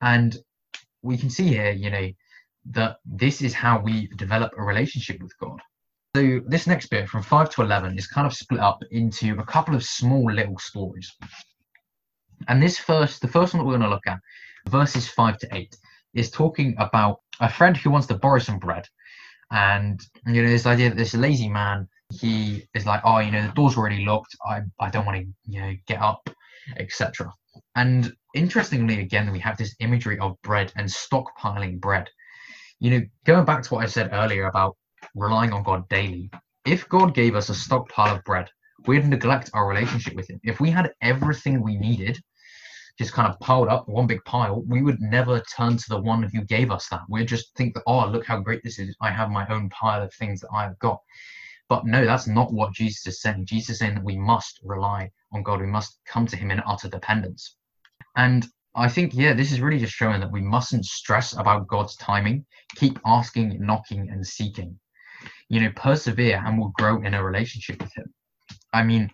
And 0.00 0.36
we 1.02 1.16
can 1.16 1.30
see 1.30 1.48
here, 1.48 1.70
you 1.70 1.90
know, 1.90 2.08
that 2.70 2.98
this 3.04 3.42
is 3.42 3.54
how 3.54 3.80
we 3.80 4.08
develop 4.16 4.52
a 4.56 4.62
relationship 4.62 5.22
with 5.22 5.36
God. 5.38 5.60
So 6.16 6.40
this 6.46 6.66
next 6.66 6.88
bit 6.88 7.08
from 7.08 7.22
5 7.22 7.50
to 7.50 7.62
11 7.62 7.96
is 7.98 8.06
kind 8.06 8.26
of 8.26 8.34
split 8.34 8.60
up 8.60 8.82
into 8.90 9.38
a 9.38 9.44
couple 9.44 9.74
of 9.74 9.84
small 9.84 10.32
little 10.32 10.58
stories. 10.58 11.14
And 12.48 12.62
this 12.62 12.78
first, 12.78 13.20
the 13.20 13.28
first 13.28 13.52
one 13.52 13.60
that 13.60 13.66
we're 13.66 13.78
going 13.78 13.88
to 13.88 13.94
look 13.94 14.06
at, 14.06 14.18
verses 14.68 15.08
5 15.08 15.38
to 15.38 15.48
8, 15.54 15.76
is 16.14 16.30
talking 16.30 16.74
about 16.78 17.20
a 17.40 17.50
friend 17.50 17.76
who 17.76 17.90
wants 17.90 18.06
to 18.08 18.14
borrow 18.14 18.38
some 18.38 18.58
bread. 18.58 18.86
And, 19.50 20.00
you 20.26 20.42
know, 20.42 20.48
this 20.48 20.66
idea 20.66 20.88
that 20.88 20.96
this 20.96 21.14
lazy 21.14 21.48
man 21.48 21.88
he 22.12 22.66
is 22.74 22.86
like, 22.86 23.02
oh, 23.04 23.18
you 23.18 23.30
know, 23.30 23.46
the 23.46 23.52
door's 23.52 23.76
already 23.76 24.04
locked. 24.04 24.34
I, 24.44 24.62
I 24.80 24.90
don't 24.90 25.04
want 25.04 25.18
to, 25.18 25.26
you 25.46 25.60
know, 25.60 25.74
get 25.86 26.00
up, 26.00 26.28
etc. 26.78 27.32
And 27.74 28.12
interestingly, 28.34 29.00
again, 29.00 29.30
we 29.30 29.38
have 29.40 29.58
this 29.58 29.74
imagery 29.80 30.18
of 30.18 30.40
bread 30.42 30.72
and 30.76 30.88
stockpiling 30.88 31.80
bread. 31.80 32.08
You 32.80 32.90
know, 32.90 33.06
going 33.24 33.44
back 33.44 33.62
to 33.62 33.74
what 33.74 33.84
I 33.84 33.88
said 33.88 34.10
earlier 34.12 34.46
about 34.46 34.76
relying 35.14 35.52
on 35.52 35.62
God 35.62 35.88
daily, 35.88 36.30
if 36.64 36.88
God 36.88 37.14
gave 37.14 37.34
us 37.34 37.48
a 37.48 37.54
stockpile 37.54 38.16
of 38.16 38.24
bread, 38.24 38.48
we'd 38.86 39.06
neglect 39.06 39.50
our 39.54 39.66
relationship 39.68 40.14
with 40.14 40.28
Him. 40.28 40.40
If 40.44 40.60
we 40.60 40.70
had 40.70 40.92
everything 41.00 41.62
we 41.62 41.76
needed, 41.76 42.18
just 42.98 43.12
kind 43.12 43.32
of 43.32 43.38
piled 43.40 43.68
up 43.68 43.88
one 43.88 44.06
big 44.06 44.24
pile, 44.24 44.62
we 44.66 44.82
would 44.82 45.00
never 45.00 45.40
turn 45.40 45.76
to 45.76 45.88
the 45.88 46.00
one 46.00 46.24
who 46.24 46.44
gave 46.44 46.70
us 46.70 46.88
that. 46.88 47.02
We'd 47.08 47.28
just 47.28 47.54
think 47.56 47.74
that, 47.74 47.84
oh, 47.86 48.06
look 48.08 48.26
how 48.26 48.40
great 48.40 48.62
this 48.64 48.78
is. 48.78 48.94
I 49.00 49.10
have 49.10 49.30
my 49.30 49.46
own 49.48 49.68
pile 49.70 50.02
of 50.02 50.12
things 50.14 50.40
that 50.40 50.50
I've 50.52 50.78
got. 50.80 51.00
But 51.68 51.86
no, 51.86 52.04
that's 52.04 52.26
not 52.26 52.52
what 52.52 52.72
Jesus 52.72 53.06
is 53.06 53.20
saying. 53.20 53.46
Jesus 53.46 53.70
is 53.70 53.78
saying 53.78 53.94
that 53.94 54.04
we 54.04 54.16
must 54.16 54.60
rely 54.64 55.10
on 55.32 55.42
God. 55.42 55.60
We 55.60 55.66
must 55.66 56.00
come 56.06 56.26
to 56.26 56.36
Him 56.36 56.50
in 56.50 56.62
utter 56.66 56.88
dependence. 56.88 57.56
And 58.16 58.46
I 58.74 58.88
think, 58.88 59.14
yeah, 59.14 59.32
this 59.32 59.52
is 59.52 59.60
really 59.60 59.78
just 59.78 59.92
showing 59.92 60.20
that 60.20 60.32
we 60.32 60.40
mustn't 60.40 60.84
stress 60.84 61.34
about 61.34 61.68
God's 61.68 61.94
timing. 61.96 62.46
Keep 62.76 62.98
asking, 63.06 63.64
knocking, 63.64 64.08
and 64.10 64.26
seeking. 64.26 64.78
You 65.48 65.60
know, 65.60 65.70
persevere 65.76 66.42
and 66.44 66.58
we'll 66.58 66.72
grow 66.78 67.02
in 67.02 67.14
a 67.14 67.24
relationship 67.24 67.80
with 67.80 67.92
Him. 67.94 68.12
I 68.72 68.82
mean, 68.82 69.10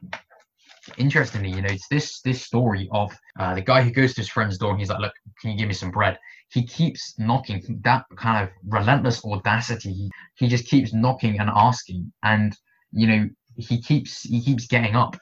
interestingly, 0.98 1.50
you 1.50 1.62
know, 1.62 1.70
it's 1.70 1.88
this 1.88 2.20
this 2.20 2.42
story 2.42 2.88
of 2.92 3.16
uh, 3.38 3.54
the 3.54 3.60
guy 3.62 3.82
who 3.82 3.90
goes 3.90 4.14
to 4.14 4.20
his 4.20 4.28
friend's 4.28 4.58
door 4.58 4.70
and 4.70 4.80
he's 4.80 4.90
like, 4.90 5.00
"Look, 5.00 5.14
can 5.40 5.50
you 5.50 5.58
give 5.58 5.68
me 5.68 5.74
some 5.74 5.90
bread?" 5.90 6.18
He 6.50 6.64
keeps 6.64 7.18
knocking. 7.18 7.62
That 7.82 8.04
kind 8.16 8.44
of 8.44 8.50
relentless 8.68 9.24
audacity. 9.24 9.92
He, 9.92 10.10
he 10.36 10.48
just 10.48 10.66
keeps 10.66 10.92
knocking 10.92 11.38
and 11.40 11.50
asking, 11.54 12.12
and 12.22 12.56
you 12.92 13.06
know, 13.06 13.28
he 13.56 13.80
keeps 13.80 14.22
he 14.22 14.40
keeps 14.40 14.66
getting 14.66 14.94
up. 14.94 15.16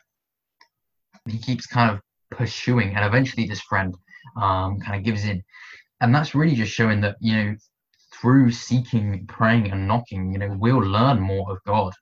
He 1.28 1.38
keeps 1.38 1.66
kind 1.66 1.90
of 1.90 2.00
pursuing, 2.30 2.96
and 2.96 3.04
eventually, 3.04 3.46
this 3.46 3.60
friend 3.60 3.94
um, 4.40 4.80
kind 4.80 4.96
of 4.96 5.04
gives 5.04 5.24
in, 5.24 5.42
and 6.00 6.14
that's 6.14 6.34
really 6.34 6.56
just 6.56 6.72
showing 6.72 7.00
that 7.02 7.16
you 7.20 7.36
know, 7.36 7.56
through 8.22 8.52
seeking, 8.52 9.26
praying, 9.26 9.72
and 9.72 9.88
knocking, 9.88 10.32
you 10.32 10.38
know, 10.38 10.56
we'll 10.58 10.78
learn 10.78 11.20
more 11.20 11.50
of 11.50 11.58
God. 11.66 11.92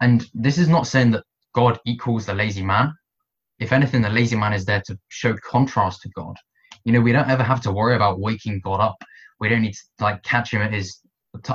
And 0.00 0.26
this 0.34 0.58
is 0.58 0.68
not 0.68 0.88
saying 0.88 1.12
that 1.12 1.24
God 1.54 1.78
equals 1.86 2.26
the 2.26 2.34
lazy 2.34 2.64
man. 2.64 2.92
If 3.60 3.72
anything, 3.72 4.02
the 4.02 4.10
lazy 4.10 4.36
man 4.36 4.52
is 4.52 4.64
there 4.64 4.82
to 4.86 4.98
show 5.08 5.34
contrast 5.48 6.02
to 6.02 6.10
God. 6.10 6.34
You 6.84 6.92
know, 6.92 7.00
we 7.00 7.12
don't 7.12 7.30
ever 7.30 7.44
have 7.44 7.62
to 7.62 7.72
worry 7.72 7.94
about 7.94 8.20
waking 8.20 8.60
God 8.62 8.80
up. 8.80 8.96
We 9.38 9.48
don't 9.48 9.62
need 9.62 9.74
to 9.74 10.04
like 10.04 10.22
catch 10.24 10.50
him 10.50 10.62
at 10.62 10.72
his 10.72 10.98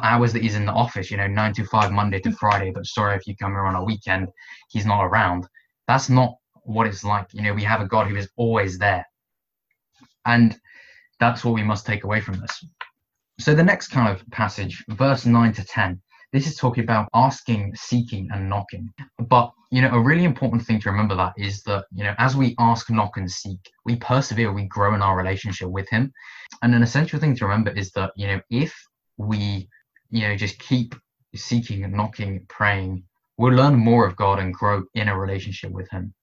hours 0.02 0.32
that 0.34 0.42
he's 0.42 0.56
in 0.56 0.66
the 0.66 0.72
office, 0.72 1.12
you 1.12 1.18
know, 1.18 1.28
nine 1.28 1.54
to 1.54 1.66
five, 1.66 1.92
Monday 1.92 2.20
to 2.22 2.32
Friday. 2.32 2.72
But 2.72 2.86
sorry 2.86 3.18
if 3.18 3.28
you 3.28 3.36
come 3.36 3.52
here 3.52 3.66
on 3.66 3.76
a 3.76 3.84
weekend, 3.84 4.30
he's 4.70 4.86
not 4.86 5.04
around. 5.04 5.46
That's 5.88 6.10
not 6.10 6.36
what 6.64 6.88
it's 6.88 7.04
like. 7.04 7.28
You 7.34 7.42
know, 7.42 7.54
we 7.54 7.64
have 7.64 7.82
a 7.82 7.88
God 7.88 8.08
who 8.08 8.16
is 8.16 8.30
always 8.38 8.78
there. 8.78 9.06
And 10.26 10.58
that's 11.20 11.44
what 11.44 11.56
we 11.56 11.64
must 11.64 11.86
take 11.86 12.04
away 12.04 12.22
from 12.22 12.40
this. 12.40 12.66
So 13.42 13.56
the 13.56 13.64
next 13.64 13.88
kind 13.88 14.08
of 14.08 14.24
passage, 14.30 14.84
verse 14.90 15.26
9 15.26 15.54
to 15.54 15.66
10, 15.66 16.00
this 16.32 16.46
is 16.46 16.58
talking 16.58 16.84
about 16.84 17.10
asking, 17.16 17.74
seeking, 17.76 18.30
and 18.32 18.48
knocking. 18.48 18.88
But 19.18 19.52
you 19.72 19.82
know, 19.82 19.90
a 19.90 20.00
really 20.00 20.26
important 20.26 20.64
thing 20.64 20.80
to 20.82 20.92
remember 20.92 21.16
that 21.16 21.34
is 21.38 21.64
that 21.64 21.86
you 21.92 22.04
know, 22.04 22.14
as 22.20 22.36
we 22.36 22.54
ask, 22.60 22.92
knock, 22.92 23.18
and 23.18 23.30
seek, 23.30 23.58
we 23.84 23.96
persevere, 23.96 24.54
we 24.54 24.66
grow 24.66 24.94
in 24.94 25.02
our 25.02 25.18
relationship 25.18 25.70
with 25.70 25.90
Him. 25.90 26.14
And 26.62 26.76
an 26.76 26.84
essential 26.84 27.20
thing 27.20 27.36
to 27.38 27.46
remember 27.46 27.72
is 27.72 27.90
that 27.94 28.12
you 28.16 28.28
know, 28.28 28.42
if 28.52 28.76
we 29.18 29.68
you 30.12 30.28
know 30.28 30.36
just 30.36 30.60
keep 30.60 30.94
seeking, 31.34 31.90
knocking, 31.92 32.46
praying, 32.48 33.04
we'll 33.40 33.56
learn 33.56 33.76
more 33.76 34.06
of 34.06 34.16
God 34.16 34.38
and 34.38 34.54
grow 34.54 34.84
in 34.94 35.08
a 35.08 35.18
relationship 35.18 35.72
with 35.72 35.90
Him. 35.90 36.14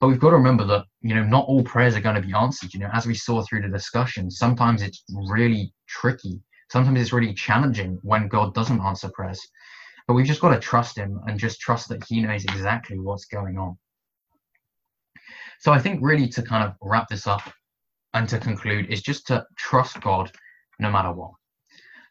But 0.00 0.08
we've 0.08 0.20
got 0.20 0.30
to 0.30 0.36
remember 0.36 0.64
that 0.64 0.86
you 1.02 1.14
know 1.14 1.22
not 1.22 1.46
all 1.46 1.62
prayers 1.62 1.94
are 1.94 2.00
going 2.00 2.20
to 2.20 2.28
be 2.28 2.34
answered. 2.34 2.74
You 2.74 2.80
know, 2.80 2.90
as 2.92 3.06
we 3.06 3.14
saw 3.14 3.42
through 3.42 3.62
the 3.62 3.68
discussion, 3.68 4.28
sometimes 4.28 4.82
it's 4.82 5.04
really 5.28 5.72
tricky 5.86 6.42
sometimes 6.70 7.00
it's 7.00 7.12
really 7.12 7.34
challenging 7.34 7.98
when 8.02 8.28
God 8.28 8.54
doesn't 8.54 8.80
answer 8.80 9.10
prayers. 9.14 9.40
But 10.06 10.14
we've 10.14 10.26
just 10.26 10.40
got 10.40 10.54
to 10.54 10.60
trust 10.60 10.96
Him 10.96 11.20
and 11.26 11.38
just 11.38 11.60
trust 11.60 11.88
that 11.88 12.04
He 12.04 12.22
knows 12.22 12.44
exactly 12.44 12.98
what's 12.98 13.26
going 13.26 13.58
on. 13.58 13.78
So 15.60 15.72
I 15.72 15.78
think 15.78 16.00
really 16.02 16.28
to 16.28 16.42
kind 16.42 16.64
of 16.64 16.74
wrap 16.82 17.08
this 17.08 17.26
up 17.26 17.42
and 18.14 18.28
to 18.28 18.38
conclude 18.38 18.90
is 18.90 19.02
just 19.02 19.26
to 19.26 19.44
trust 19.56 20.00
God 20.00 20.30
no 20.78 20.90
matter 20.90 21.12
what. 21.12 21.32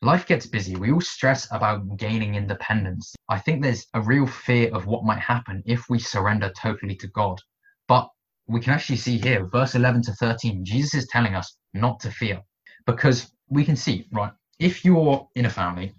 Life 0.03 0.27
gets 0.27 0.45
busy. 0.45 0.75
We 0.75 0.91
all 0.91 1.01
stress 1.01 1.47
about 1.51 1.97
gaining 1.97 2.35
independence. 2.35 3.15
I 3.29 3.39
think 3.39 3.63
there's 3.63 3.87
a 3.95 4.01
real 4.01 4.27
fear 4.27 4.69
of 4.75 4.85
what 4.85 5.05
might 5.05 5.19
happen 5.19 5.63
if 5.65 5.89
we 5.89 5.97
surrender 5.97 6.51
totally 6.55 6.95
to 6.97 7.07
God. 7.07 7.41
But 7.87 8.07
we 8.47 8.59
can 8.59 8.73
actually 8.73 8.97
see 8.97 9.17
here, 9.17 9.47
verse 9.47 9.73
11 9.73 10.03
to 10.03 10.13
13, 10.13 10.63
Jesus 10.63 10.93
is 10.93 11.07
telling 11.07 11.33
us 11.33 11.57
not 11.73 11.99
to 12.01 12.11
fear 12.11 12.41
because 12.85 13.31
we 13.49 13.65
can 13.65 13.75
see, 13.75 14.07
right? 14.11 14.31
If 14.59 14.83
you're 14.83 15.27
in 15.35 15.45
a 15.45 15.49
family, 15.49 15.93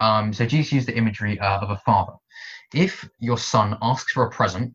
um, 0.00 0.32
so 0.32 0.46
Jesus 0.46 0.72
used 0.72 0.88
the 0.88 0.96
imagery 0.96 1.38
uh, 1.38 1.60
of 1.60 1.70
a 1.70 1.76
father. 1.84 2.14
If 2.74 3.08
your 3.18 3.38
son 3.38 3.76
asks 3.82 4.12
for 4.12 4.24
a 4.24 4.30
present, 4.30 4.74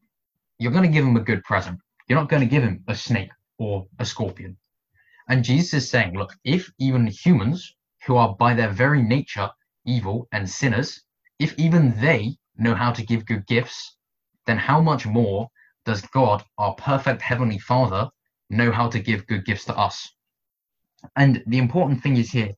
you're 0.60 0.72
going 0.72 0.84
to 0.84 0.90
give 0.90 1.06
him 1.06 1.16
a 1.16 1.22
good 1.22 1.44
present. 1.44 1.80
You're 2.08 2.20
not 2.20 2.30
going 2.30 2.42
to 2.42 2.50
give 2.50 2.64
him 2.64 2.84
a 2.88 2.96
snake 2.96 3.32
or 3.58 3.88
a 4.00 4.06
scorpion. 4.06 4.58
And 5.30 5.44
Jesus 5.44 5.74
is 5.74 5.90
saying, 5.90 6.18
look, 6.18 6.34
if 6.44 6.72
even 6.80 7.08
humans 7.08 7.76
who 8.06 8.18
are 8.18 8.36
by 8.36 8.54
their 8.54 8.70
very 8.70 9.02
nature 9.02 9.50
evil 9.86 10.28
and 10.32 10.50
sinners, 10.50 11.02
if 11.40 11.58
even 11.58 12.00
they 12.00 12.38
know 12.58 12.76
how 12.76 12.92
to 12.92 13.06
give 13.06 13.26
good 13.26 13.48
gifts, 13.48 13.96
then 14.46 14.58
how 14.58 14.82
much 14.82 15.06
more 15.06 15.50
does 15.86 16.02
God, 16.02 16.44
our 16.58 16.76
perfect 16.76 17.22
Heavenly 17.22 17.60
Father, 17.60 18.10
know 18.50 18.72
how 18.72 18.90
to 18.90 19.00
give 19.00 19.28
good 19.28 19.46
gifts 19.46 19.66
to 19.66 19.78
us? 19.78 20.14
And 21.16 21.44
the 21.48 21.58
important 21.58 22.02
thing 22.04 22.18
is 22.18 22.32
here 22.32 22.52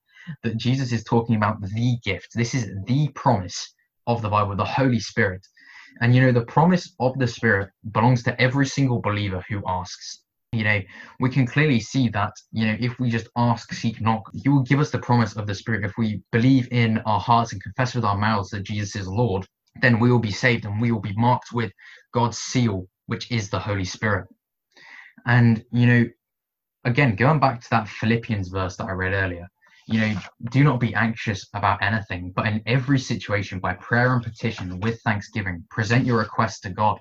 that 0.43 0.57
Jesus 0.57 0.91
is 0.91 1.03
talking 1.03 1.35
about 1.35 1.61
the 1.61 1.97
gift. 2.03 2.29
This 2.35 2.53
is 2.53 2.71
the 2.85 3.09
promise 3.09 3.73
of 4.07 4.21
the 4.21 4.29
Bible, 4.29 4.55
the 4.55 4.65
Holy 4.65 4.99
Spirit. 4.99 5.45
And 6.01 6.13
you 6.13 6.21
know, 6.21 6.31
the 6.31 6.45
promise 6.45 6.93
of 6.99 7.17
the 7.17 7.27
Spirit 7.27 7.69
belongs 7.91 8.23
to 8.23 8.41
every 8.41 8.67
single 8.67 9.01
believer 9.01 9.43
who 9.49 9.61
asks. 9.67 10.21
You 10.51 10.63
know, 10.63 10.79
we 11.19 11.29
can 11.29 11.45
clearly 11.45 11.79
see 11.79 12.07
that, 12.09 12.31
you 12.51 12.65
know, 12.65 12.77
if 12.79 12.97
we 12.99 13.09
just 13.09 13.27
ask, 13.35 13.73
seek, 13.73 13.99
knock, 13.99 14.29
He 14.33 14.47
will 14.47 14.61
give 14.61 14.79
us 14.79 14.91
the 14.91 14.99
promise 14.99 15.35
of 15.35 15.47
the 15.47 15.55
Spirit. 15.55 15.83
If 15.83 15.93
we 15.97 16.21
believe 16.31 16.67
in 16.71 16.99
our 16.99 17.19
hearts 17.19 17.51
and 17.51 17.61
confess 17.61 17.93
with 17.93 18.05
our 18.05 18.17
mouths 18.17 18.49
that 18.51 18.63
Jesus 18.63 18.95
is 18.95 19.07
Lord, 19.07 19.45
then 19.81 19.99
we 19.99 20.11
will 20.11 20.19
be 20.19 20.31
saved 20.31 20.65
and 20.65 20.79
we 20.79 20.91
will 20.91 21.01
be 21.01 21.15
marked 21.17 21.51
with 21.51 21.71
God's 22.13 22.37
seal, 22.37 22.87
which 23.07 23.29
is 23.31 23.49
the 23.49 23.59
Holy 23.59 23.83
Spirit. 23.83 24.27
And, 25.25 25.63
you 25.71 25.87
know, 25.87 26.05
again, 26.85 27.15
going 27.15 27.39
back 27.39 27.61
to 27.61 27.69
that 27.71 27.89
Philippians 27.89 28.47
verse 28.49 28.77
that 28.77 28.87
I 28.87 28.91
read 28.91 29.13
earlier, 29.13 29.49
you 29.87 29.99
know, 29.99 30.15
do 30.51 30.63
not 30.63 30.79
be 30.79 30.95
anxious 30.95 31.47
about 31.53 31.83
anything, 31.83 32.31
but 32.35 32.47
in 32.47 32.61
every 32.65 32.97
situation, 32.99 33.59
by 33.59 33.73
prayer 33.75 34.13
and 34.13 34.23
petition 34.23 34.79
with 34.79 34.99
thanksgiving, 35.01 35.63
present 35.69 36.05
your 36.05 36.17
requests 36.17 36.59
to 36.61 36.69
God. 36.69 36.99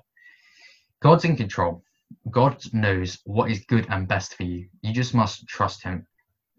God's 1.01 1.25
in 1.25 1.35
control. 1.35 1.83
God 2.29 2.57
knows 2.73 3.19
what 3.25 3.49
is 3.49 3.65
good 3.65 3.87
and 3.89 4.07
best 4.07 4.35
for 4.35 4.43
you. 4.43 4.67
You 4.81 4.93
just 4.93 5.15
must 5.15 5.47
trust 5.47 5.83
Him. 5.83 6.05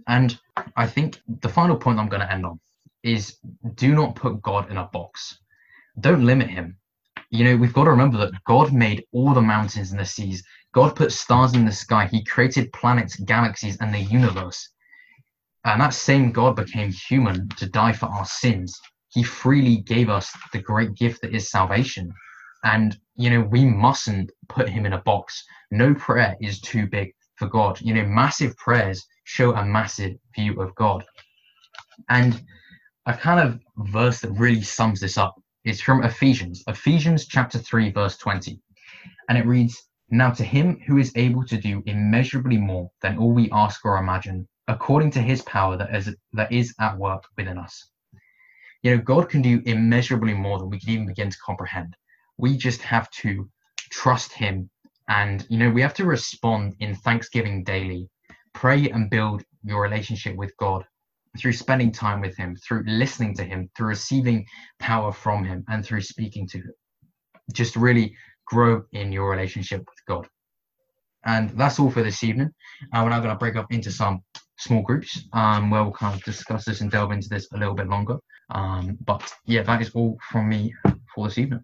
And 0.08 0.38
I 0.76 0.86
think 0.86 1.20
the 1.40 1.48
final 1.48 1.76
point 1.76 1.98
I'm 1.98 2.08
going 2.08 2.22
to 2.22 2.32
end 2.32 2.44
on 2.44 2.60
is 3.02 3.36
do 3.74 3.94
not 3.94 4.16
put 4.16 4.42
God 4.42 4.70
in 4.70 4.76
a 4.76 4.88
box. 4.92 5.38
Don't 6.00 6.26
limit 6.26 6.50
Him. 6.50 6.76
You 7.30 7.44
know, 7.44 7.56
we've 7.56 7.72
got 7.72 7.84
to 7.84 7.90
remember 7.90 8.18
that 8.18 8.44
God 8.44 8.72
made 8.72 9.04
all 9.12 9.32
the 9.32 9.42
mountains 9.42 9.90
and 9.90 10.00
the 10.00 10.04
seas. 10.04 10.42
God 10.74 10.96
put 10.96 11.12
stars 11.12 11.54
in 11.54 11.64
the 11.64 11.72
sky. 11.72 12.06
He 12.06 12.24
created 12.24 12.72
planets, 12.72 13.16
galaxies, 13.16 13.76
and 13.78 13.94
the 13.94 14.00
universe. 14.00 14.68
And 15.66 15.80
that 15.80 15.94
same 15.94 16.30
God 16.30 16.54
became 16.54 16.92
human 16.92 17.48
to 17.56 17.68
die 17.68 17.92
for 17.92 18.06
our 18.06 18.24
sins. 18.24 18.80
He 19.08 19.24
freely 19.24 19.78
gave 19.78 20.08
us 20.08 20.32
the 20.52 20.62
great 20.62 20.94
gift 20.94 21.22
that 21.22 21.34
is 21.34 21.50
salvation. 21.50 22.14
And, 22.62 22.96
you 23.16 23.30
know, 23.30 23.40
we 23.40 23.64
mustn't 23.64 24.30
put 24.48 24.68
him 24.68 24.86
in 24.86 24.92
a 24.92 25.02
box. 25.02 25.44
No 25.72 25.92
prayer 25.92 26.36
is 26.40 26.60
too 26.60 26.86
big 26.86 27.12
for 27.34 27.48
God. 27.48 27.80
You 27.80 27.94
know, 27.94 28.06
massive 28.06 28.56
prayers 28.58 29.04
show 29.24 29.56
a 29.56 29.64
massive 29.64 30.12
view 30.36 30.60
of 30.60 30.72
God. 30.76 31.04
And 32.08 32.40
a 33.06 33.14
kind 33.14 33.40
of 33.40 33.58
verse 33.88 34.20
that 34.20 34.30
really 34.30 34.62
sums 34.62 35.00
this 35.00 35.18
up 35.18 35.34
is 35.64 35.80
from 35.80 36.04
Ephesians, 36.04 36.62
Ephesians 36.68 37.26
chapter 37.26 37.58
3, 37.58 37.90
verse 37.90 38.16
20. 38.18 38.60
And 39.28 39.36
it 39.36 39.46
reads, 39.46 39.82
Now 40.10 40.30
to 40.30 40.44
him 40.44 40.78
who 40.86 40.98
is 40.98 41.10
able 41.16 41.44
to 41.46 41.56
do 41.56 41.82
immeasurably 41.86 42.56
more 42.56 42.88
than 43.02 43.18
all 43.18 43.32
we 43.32 43.50
ask 43.50 43.84
or 43.84 43.96
imagine, 43.96 44.46
according 44.68 45.10
to 45.12 45.20
his 45.20 45.42
power 45.42 45.76
that 45.76 45.94
is 45.94 46.14
that 46.32 46.50
is 46.52 46.74
at 46.80 46.96
work 46.98 47.24
within 47.36 47.58
us. 47.58 47.90
You 48.82 48.96
know, 48.96 49.02
God 49.02 49.28
can 49.28 49.42
do 49.42 49.62
immeasurably 49.64 50.34
more 50.34 50.58
than 50.58 50.70
we 50.70 50.80
can 50.80 50.90
even 50.90 51.06
begin 51.06 51.30
to 51.30 51.38
comprehend. 51.44 51.96
We 52.38 52.56
just 52.56 52.82
have 52.82 53.10
to 53.22 53.48
trust 53.90 54.32
him 54.32 54.70
and 55.08 55.46
you 55.48 55.58
know, 55.58 55.70
we 55.70 55.82
have 55.82 55.94
to 55.94 56.04
respond 56.04 56.74
in 56.80 56.94
thanksgiving 56.94 57.62
daily. 57.62 58.08
Pray 58.54 58.88
and 58.90 59.10
build 59.10 59.44
your 59.64 59.82
relationship 59.82 60.34
with 60.36 60.56
God 60.56 60.84
through 61.38 61.52
spending 61.52 61.92
time 61.92 62.20
with 62.20 62.36
him, 62.36 62.56
through 62.56 62.84
listening 62.86 63.34
to 63.34 63.44
him, 63.44 63.68
through 63.76 63.88
receiving 63.88 64.46
power 64.78 65.12
from 65.12 65.44
him, 65.44 65.64
and 65.68 65.84
through 65.84 66.00
speaking 66.00 66.48
to 66.48 66.58
him. 66.58 66.72
Just 67.52 67.76
really 67.76 68.16
grow 68.46 68.82
in 68.92 69.12
your 69.12 69.30
relationship 69.30 69.80
with 69.80 70.04
God. 70.08 70.28
And 71.24 71.50
that's 71.50 71.78
all 71.78 71.90
for 71.90 72.02
this 72.02 72.24
evening. 72.24 72.50
Uh, 72.92 73.02
we're 73.02 73.10
now 73.10 73.20
going 73.20 73.34
to 73.34 73.38
break 73.38 73.56
up 73.56 73.66
into 73.70 73.90
some 73.90 74.22
small 74.58 74.82
groups 74.82 75.24
um, 75.32 75.70
where 75.70 75.82
we'll 75.82 75.92
kind 75.92 76.14
of 76.14 76.22
discuss 76.24 76.64
this 76.64 76.80
and 76.80 76.90
delve 76.90 77.12
into 77.12 77.28
this 77.28 77.48
a 77.52 77.56
little 77.56 77.74
bit 77.74 77.88
longer. 77.88 78.18
Um, 78.50 78.96
but 79.04 79.32
yeah, 79.44 79.62
that 79.62 79.82
is 79.82 79.90
all 79.90 80.18
from 80.30 80.48
me 80.48 80.74
for 81.14 81.26
this 81.26 81.38
evening. 81.38 81.54